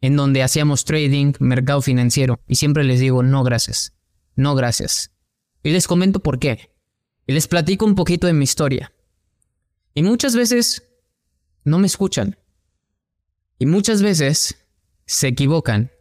en 0.01 0.17
donde 0.17 0.43
hacíamos 0.43 0.85
trading, 0.85 1.33
mercado 1.41 1.83
financiero, 1.83 2.41
y 2.47 2.57
siempre 2.57 2.85
les 2.85 3.01
digo, 3.01 3.23
no 3.23 3.43
gracias, 3.45 3.95
no 4.37 4.55
gracias. 4.55 5.13
Y 5.63 5.71
les 5.71 5.87
comento 5.87 6.21
por 6.21 6.39
qué. 6.39 6.71
Y 7.29 7.35
les 7.35 7.47
platico 7.47 7.85
un 7.85 7.95
poquito 7.95 8.27
de 8.27 8.33
mi 8.33 8.45
historia. 8.45 8.91
Y 9.95 10.03
muchas 10.03 10.35
veces 10.35 10.83
no 11.63 11.79
me 11.79 11.87
escuchan. 11.87 12.39
Y 13.59 13.67
muchas 13.67 14.01
veces 14.01 14.57
se 15.05 15.29
equivocan. 15.29 15.93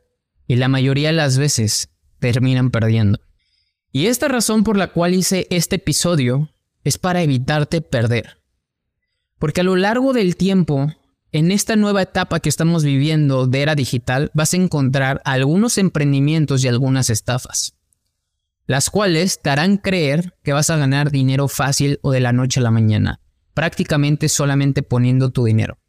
Y 0.47 0.55
la 0.55 0.69
mayoría 0.69 1.09
de 1.09 1.15
las 1.15 1.37
veces 1.37 1.89
terminan 2.19 2.71
perdiendo. 2.71 3.19
Y 3.91 4.05
esta 4.05 4.29
razón 4.29 4.63
por 4.63 4.77
la 4.77 4.93
cual 4.93 5.13
hice 5.13 5.47
este 5.49 5.75
episodio 5.75 6.49
es 6.85 6.97
para 6.97 7.21
evitarte 7.21 7.81
perder. 7.81 8.41
Porque 9.37 9.61
a 9.61 9.65
lo 9.65 9.75
largo 9.75 10.13
del 10.13 10.37
tiempo, 10.37 10.93
en 11.33 11.51
esta 11.51 11.75
nueva 11.75 12.03
etapa 12.03 12.39
que 12.39 12.47
estamos 12.47 12.85
viviendo 12.85 13.47
de 13.47 13.63
era 13.63 13.75
digital, 13.75 14.31
vas 14.33 14.53
a 14.53 14.57
encontrar 14.57 15.21
algunos 15.25 15.77
emprendimientos 15.77 16.63
y 16.63 16.69
algunas 16.69 17.09
estafas, 17.09 17.76
las 18.67 18.89
cuales 18.89 19.41
te 19.41 19.49
harán 19.49 19.77
creer 19.77 20.35
que 20.43 20.53
vas 20.53 20.69
a 20.69 20.77
ganar 20.77 21.09
dinero 21.09 21.47
fácil 21.47 21.99
o 22.03 22.11
de 22.11 22.19
la 22.19 22.33
noche 22.33 22.59
a 22.59 22.63
la 22.63 22.71
mañana, 22.71 23.21
prácticamente 23.53 24.29
solamente 24.29 24.83
poniendo 24.83 25.31
tu 25.31 25.45
dinero. 25.45 25.79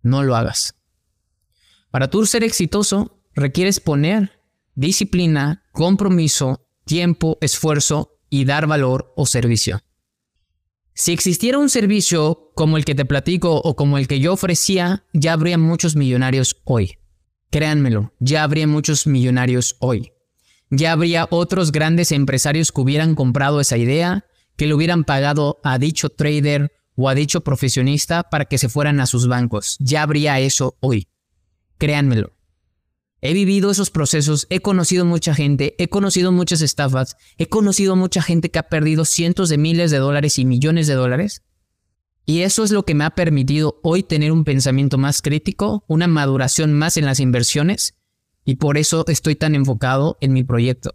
No 0.00 0.22
lo 0.22 0.36
hagas. 0.36 0.76
Para 1.90 2.08
tú 2.08 2.24
ser 2.24 2.44
exitoso, 2.44 3.20
requieres 3.34 3.80
poner 3.80 4.40
disciplina, 4.74 5.64
compromiso, 5.72 6.66
tiempo, 6.84 7.36
esfuerzo 7.40 8.18
y 8.30 8.44
dar 8.44 8.66
valor 8.66 9.12
o 9.16 9.26
servicio. 9.26 9.80
Si 10.94 11.12
existiera 11.12 11.58
un 11.58 11.68
servicio 11.68 12.52
como 12.54 12.76
el 12.76 12.84
que 12.84 12.94
te 12.94 13.04
platico 13.04 13.56
o 13.56 13.76
como 13.76 13.98
el 13.98 14.06
que 14.06 14.20
yo 14.20 14.32
ofrecía, 14.32 15.04
ya 15.12 15.32
habría 15.32 15.58
muchos 15.58 15.96
millonarios 15.96 16.60
hoy. 16.64 16.98
Créanmelo, 17.50 18.14
ya 18.20 18.44
habría 18.44 18.66
muchos 18.66 19.06
millonarios 19.06 19.76
hoy. 19.80 20.12
Ya 20.74 20.92
habría 20.92 21.28
otros 21.30 21.70
grandes 21.70 22.12
empresarios 22.12 22.72
que 22.72 22.80
hubieran 22.80 23.14
comprado 23.14 23.60
esa 23.60 23.76
idea, 23.76 24.24
que 24.56 24.66
le 24.66 24.72
hubieran 24.72 25.04
pagado 25.04 25.60
a 25.62 25.76
dicho 25.78 26.08
trader 26.08 26.72
o 26.96 27.10
a 27.10 27.14
dicho 27.14 27.42
profesionista 27.42 28.22
para 28.22 28.46
que 28.46 28.56
se 28.56 28.70
fueran 28.70 28.98
a 28.98 29.06
sus 29.06 29.28
bancos. 29.28 29.76
Ya 29.80 30.02
habría 30.02 30.40
eso 30.40 30.78
hoy. 30.80 31.08
Créanmelo. 31.76 32.32
He 33.20 33.34
vivido 33.34 33.70
esos 33.70 33.90
procesos, 33.90 34.46
he 34.48 34.60
conocido 34.60 35.04
mucha 35.04 35.34
gente, 35.34 35.74
he 35.78 35.88
conocido 35.88 36.32
muchas 36.32 36.62
estafas, 36.62 37.18
he 37.36 37.48
conocido 37.50 37.94
mucha 37.94 38.22
gente 38.22 38.50
que 38.50 38.58
ha 38.58 38.70
perdido 38.70 39.04
cientos 39.04 39.50
de 39.50 39.58
miles 39.58 39.90
de 39.90 39.98
dólares 39.98 40.38
y 40.38 40.46
millones 40.46 40.86
de 40.86 40.94
dólares. 40.94 41.42
Y 42.24 42.40
eso 42.40 42.64
es 42.64 42.70
lo 42.70 42.86
que 42.86 42.94
me 42.94 43.04
ha 43.04 43.10
permitido 43.10 43.78
hoy 43.82 44.02
tener 44.02 44.32
un 44.32 44.44
pensamiento 44.44 44.96
más 44.96 45.20
crítico, 45.20 45.84
una 45.86 46.06
maduración 46.06 46.72
más 46.72 46.96
en 46.96 47.04
las 47.04 47.20
inversiones, 47.20 47.94
y 48.44 48.56
por 48.56 48.78
eso 48.78 49.04
estoy 49.08 49.36
tan 49.36 49.54
enfocado 49.54 50.18
en 50.20 50.32
mi 50.32 50.44
proyecto. 50.44 50.92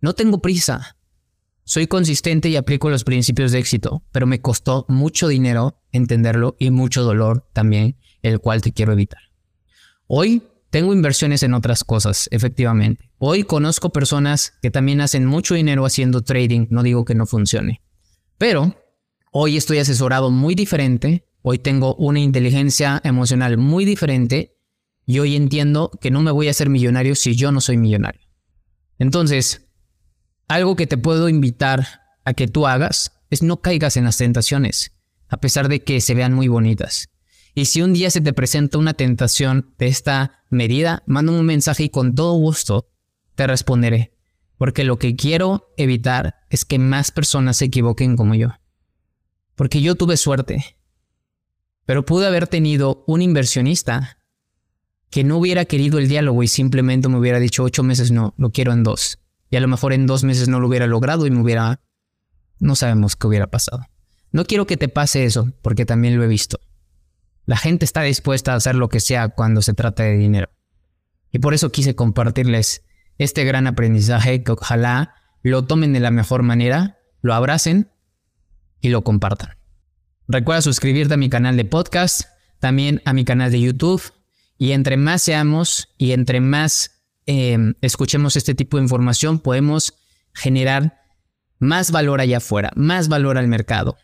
No 0.00 0.14
tengo 0.14 0.40
prisa. 0.40 0.96
Soy 1.64 1.86
consistente 1.86 2.48
y 2.48 2.56
aplico 2.56 2.90
los 2.90 3.04
principios 3.04 3.52
de 3.52 3.60
éxito, 3.60 4.02
pero 4.10 4.26
me 4.26 4.40
costó 4.40 4.84
mucho 4.88 5.28
dinero 5.28 5.80
entenderlo 5.92 6.56
y 6.58 6.70
mucho 6.70 7.02
dolor 7.02 7.48
también, 7.52 7.96
el 8.22 8.40
cual 8.40 8.62
te 8.62 8.72
quiero 8.72 8.92
evitar. 8.92 9.20
Hoy 10.06 10.42
tengo 10.70 10.92
inversiones 10.92 11.42
en 11.42 11.54
otras 11.54 11.84
cosas, 11.84 12.28
efectivamente. 12.32 13.10
Hoy 13.18 13.44
conozco 13.44 13.90
personas 13.90 14.54
que 14.60 14.70
también 14.70 15.00
hacen 15.00 15.26
mucho 15.26 15.54
dinero 15.54 15.86
haciendo 15.86 16.22
trading, 16.22 16.66
no 16.70 16.82
digo 16.82 17.04
que 17.04 17.14
no 17.14 17.26
funcione. 17.26 17.82
Pero 18.38 18.74
hoy 19.30 19.56
estoy 19.56 19.78
asesorado 19.78 20.30
muy 20.30 20.54
diferente, 20.54 21.28
hoy 21.42 21.58
tengo 21.58 21.94
una 21.94 22.20
inteligencia 22.20 23.00
emocional 23.04 23.58
muy 23.58 23.84
diferente 23.84 24.56
y 25.06 25.18
hoy 25.18 25.36
entiendo 25.36 25.90
que 26.00 26.10
no 26.10 26.22
me 26.22 26.30
voy 26.30 26.48
a 26.48 26.52
hacer 26.52 26.68
millonario 26.68 27.14
si 27.14 27.34
yo 27.34 27.52
no 27.52 27.60
soy 27.60 27.76
millonario. 27.76 28.22
Entonces, 28.98 29.66
algo 30.48 30.76
que 30.76 30.86
te 30.86 30.98
puedo 30.98 31.28
invitar 31.28 31.86
a 32.24 32.34
que 32.34 32.48
tú 32.48 32.66
hagas 32.66 33.12
es 33.30 33.42
no 33.42 33.60
caigas 33.60 33.96
en 33.96 34.04
las 34.04 34.18
tentaciones, 34.18 34.92
a 35.28 35.38
pesar 35.38 35.68
de 35.68 35.82
que 35.82 36.00
se 36.00 36.14
vean 36.14 36.34
muy 36.34 36.48
bonitas. 36.48 37.08
Y 37.54 37.66
si 37.66 37.82
un 37.82 37.92
día 37.92 38.10
se 38.10 38.20
te 38.20 38.32
presenta 38.32 38.78
una 38.78 38.94
tentación 38.94 39.74
de 39.78 39.88
esta 39.88 40.44
medida, 40.48 41.02
manda 41.06 41.32
un 41.32 41.44
mensaje 41.44 41.84
y 41.84 41.88
con 41.88 42.14
todo 42.14 42.34
gusto 42.34 42.88
te 43.34 43.46
responderé. 43.46 44.16
Porque 44.56 44.84
lo 44.84 44.98
que 44.98 45.16
quiero 45.16 45.72
evitar 45.76 46.36
es 46.48 46.64
que 46.64 46.78
más 46.78 47.10
personas 47.10 47.56
se 47.56 47.66
equivoquen 47.66 48.16
como 48.16 48.34
yo. 48.34 48.50
Porque 49.54 49.82
yo 49.82 49.96
tuve 49.96 50.16
suerte. 50.16 50.76
Pero 51.84 52.04
pude 52.04 52.26
haber 52.26 52.46
tenido 52.46 53.04
un 53.06 53.22
inversionista 53.22 54.21
que 55.12 55.24
no 55.24 55.36
hubiera 55.36 55.66
querido 55.66 55.98
el 55.98 56.08
diálogo 56.08 56.42
y 56.42 56.48
simplemente 56.48 57.06
me 57.06 57.18
hubiera 57.18 57.38
dicho 57.38 57.62
ocho 57.62 57.82
meses 57.82 58.10
no, 58.10 58.32
lo 58.38 58.50
quiero 58.50 58.72
en 58.72 58.82
dos. 58.82 59.18
Y 59.50 59.56
a 59.56 59.60
lo 59.60 59.68
mejor 59.68 59.92
en 59.92 60.06
dos 60.06 60.24
meses 60.24 60.48
no 60.48 60.58
lo 60.58 60.68
hubiera 60.68 60.86
logrado 60.86 61.26
y 61.26 61.30
me 61.30 61.42
hubiera... 61.42 61.82
No 62.58 62.74
sabemos 62.76 63.14
qué 63.14 63.26
hubiera 63.26 63.46
pasado. 63.46 63.84
No 64.30 64.46
quiero 64.46 64.66
que 64.66 64.78
te 64.78 64.88
pase 64.88 65.26
eso, 65.26 65.52
porque 65.60 65.84
también 65.84 66.16
lo 66.16 66.24
he 66.24 66.28
visto. 66.28 66.60
La 67.44 67.58
gente 67.58 67.84
está 67.84 68.00
dispuesta 68.00 68.54
a 68.54 68.56
hacer 68.56 68.74
lo 68.74 68.88
que 68.88 69.00
sea 69.00 69.28
cuando 69.28 69.60
se 69.60 69.74
trata 69.74 70.02
de 70.02 70.16
dinero. 70.16 70.48
Y 71.30 71.40
por 71.40 71.52
eso 71.52 71.70
quise 71.70 71.94
compartirles 71.94 72.82
este 73.18 73.44
gran 73.44 73.66
aprendizaje 73.66 74.42
que 74.42 74.52
ojalá 74.52 75.14
lo 75.42 75.66
tomen 75.66 75.92
de 75.92 76.00
la 76.00 76.10
mejor 76.10 76.42
manera, 76.42 77.00
lo 77.20 77.34
abracen 77.34 77.92
y 78.80 78.88
lo 78.88 79.04
compartan. 79.04 79.58
Recuerda 80.26 80.62
suscribirte 80.62 81.14
a 81.14 81.18
mi 81.18 81.28
canal 81.28 81.58
de 81.58 81.66
podcast, 81.66 82.22
también 82.60 83.02
a 83.04 83.12
mi 83.12 83.26
canal 83.26 83.52
de 83.52 83.60
YouTube. 83.60 84.00
Y 84.62 84.70
entre 84.70 84.96
más 84.96 85.22
seamos 85.22 85.88
y 85.98 86.12
entre 86.12 86.40
más 86.40 87.02
eh, 87.26 87.58
escuchemos 87.80 88.36
este 88.36 88.54
tipo 88.54 88.76
de 88.76 88.84
información, 88.84 89.40
podemos 89.40 89.92
generar 90.34 91.00
más 91.58 91.90
valor 91.90 92.20
allá 92.20 92.36
afuera, 92.36 92.70
más 92.76 93.08
valor 93.08 93.38
al 93.38 93.48
mercado. 93.48 93.96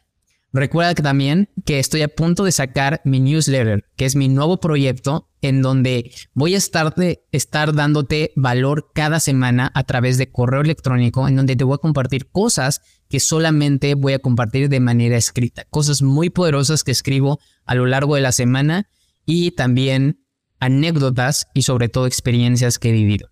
Recuerda 0.52 0.96
que 0.96 1.02
también 1.04 1.48
que 1.64 1.78
estoy 1.78 2.02
a 2.02 2.08
punto 2.08 2.42
de 2.42 2.50
sacar 2.50 3.00
mi 3.04 3.20
newsletter, 3.20 3.84
que 3.94 4.04
es 4.04 4.16
mi 4.16 4.26
nuevo 4.26 4.58
proyecto 4.58 5.30
en 5.42 5.62
donde 5.62 6.10
voy 6.34 6.56
a 6.56 6.58
estar, 6.58 6.92
de, 6.96 7.22
estar 7.30 7.72
dándote 7.72 8.32
valor 8.34 8.90
cada 8.92 9.20
semana 9.20 9.70
a 9.76 9.84
través 9.84 10.18
de 10.18 10.32
correo 10.32 10.62
electrónico, 10.62 11.28
en 11.28 11.36
donde 11.36 11.54
te 11.54 11.62
voy 11.62 11.76
a 11.76 11.78
compartir 11.78 12.32
cosas 12.32 12.80
que 13.08 13.20
solamente 13.20 13.94
voy 13.94 14.14
a 14.14 14.18
compartir 14.18 14.68
de 14.68 14.80
manera 14.80 15.16
escrita, 15.18 15.66
cosas 15.70 16.02
muy 16.02 16.30
poderosas 16.30 16.82
que 16.82 16.90
escribo 16.90 17.38
a 17.64 17.76
lo 17.76 17.86
largo 17.86 18.16
de 18.16 18.22
la 18.22 18.32
semana 18.32 18.90
y 19.24 19.52
también 19.52 20.24
anécdotas 20.60 21.48
y 21.54 21.62
sobre 21.62 21.88
todo 21.88 22.06
experiencias 22.06 22.78
que 22.78 22.90
he 22.90 22.92
vivido. 22.92 23.28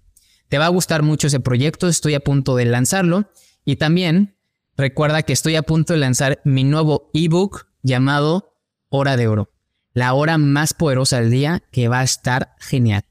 Te 0.48 0.58
va 0.58 0.66
a 0.66 0.70
gustar 0.70 1.02
mucho 1.02 1.26
ese 1.26 1.40
proyecto, 1.40 1.88
estoy 1.88 2.14
a 2.14 2.20
punto 2.20 2.56
de 2.56 2.66
lanzarlo 2.66 3.30
y 3.64 3.76
también 3.76 4.36
Recuerda 4.76 5.22
que 5.22 5.32
estoy 5.32 5.56
a 5.56 5.62
punto 5.62 5.94
de 5.94 5.98
lanzar 5.98 6.40
mi 6.44 6.62
nuevo 6.62 7.10
ebook 7.14 7.66
llamado 7.82 8.52
Hora 8.90 9.16
de 9.16 9.26
Oro, 9.26 9.50
la 9.94 10.12
hora 10.12 10.36
más 10.36 10.74
poderosa 10.74 11.20
del 11.20 11.30
día 11.30 11.62
que 11.72 11.88
va 11.88 12.00
a 12.00 12.04
estar 12.04 12.54
genial. 12.58 13.04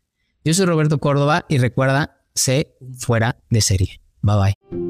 Yo 0.43 0.54
soy 0.54 0.67
Roberto 0.67 0.99
Córdoba 0.99 1.45
y 1.49 1.58
recuerda, 1.58 2.21
sé 2.36 2.78
fuera 2.99 3.38
de 3.49 3.62
serie. 3.62 3.99
Bye 4.21 4.36
bye. 4.36 4.85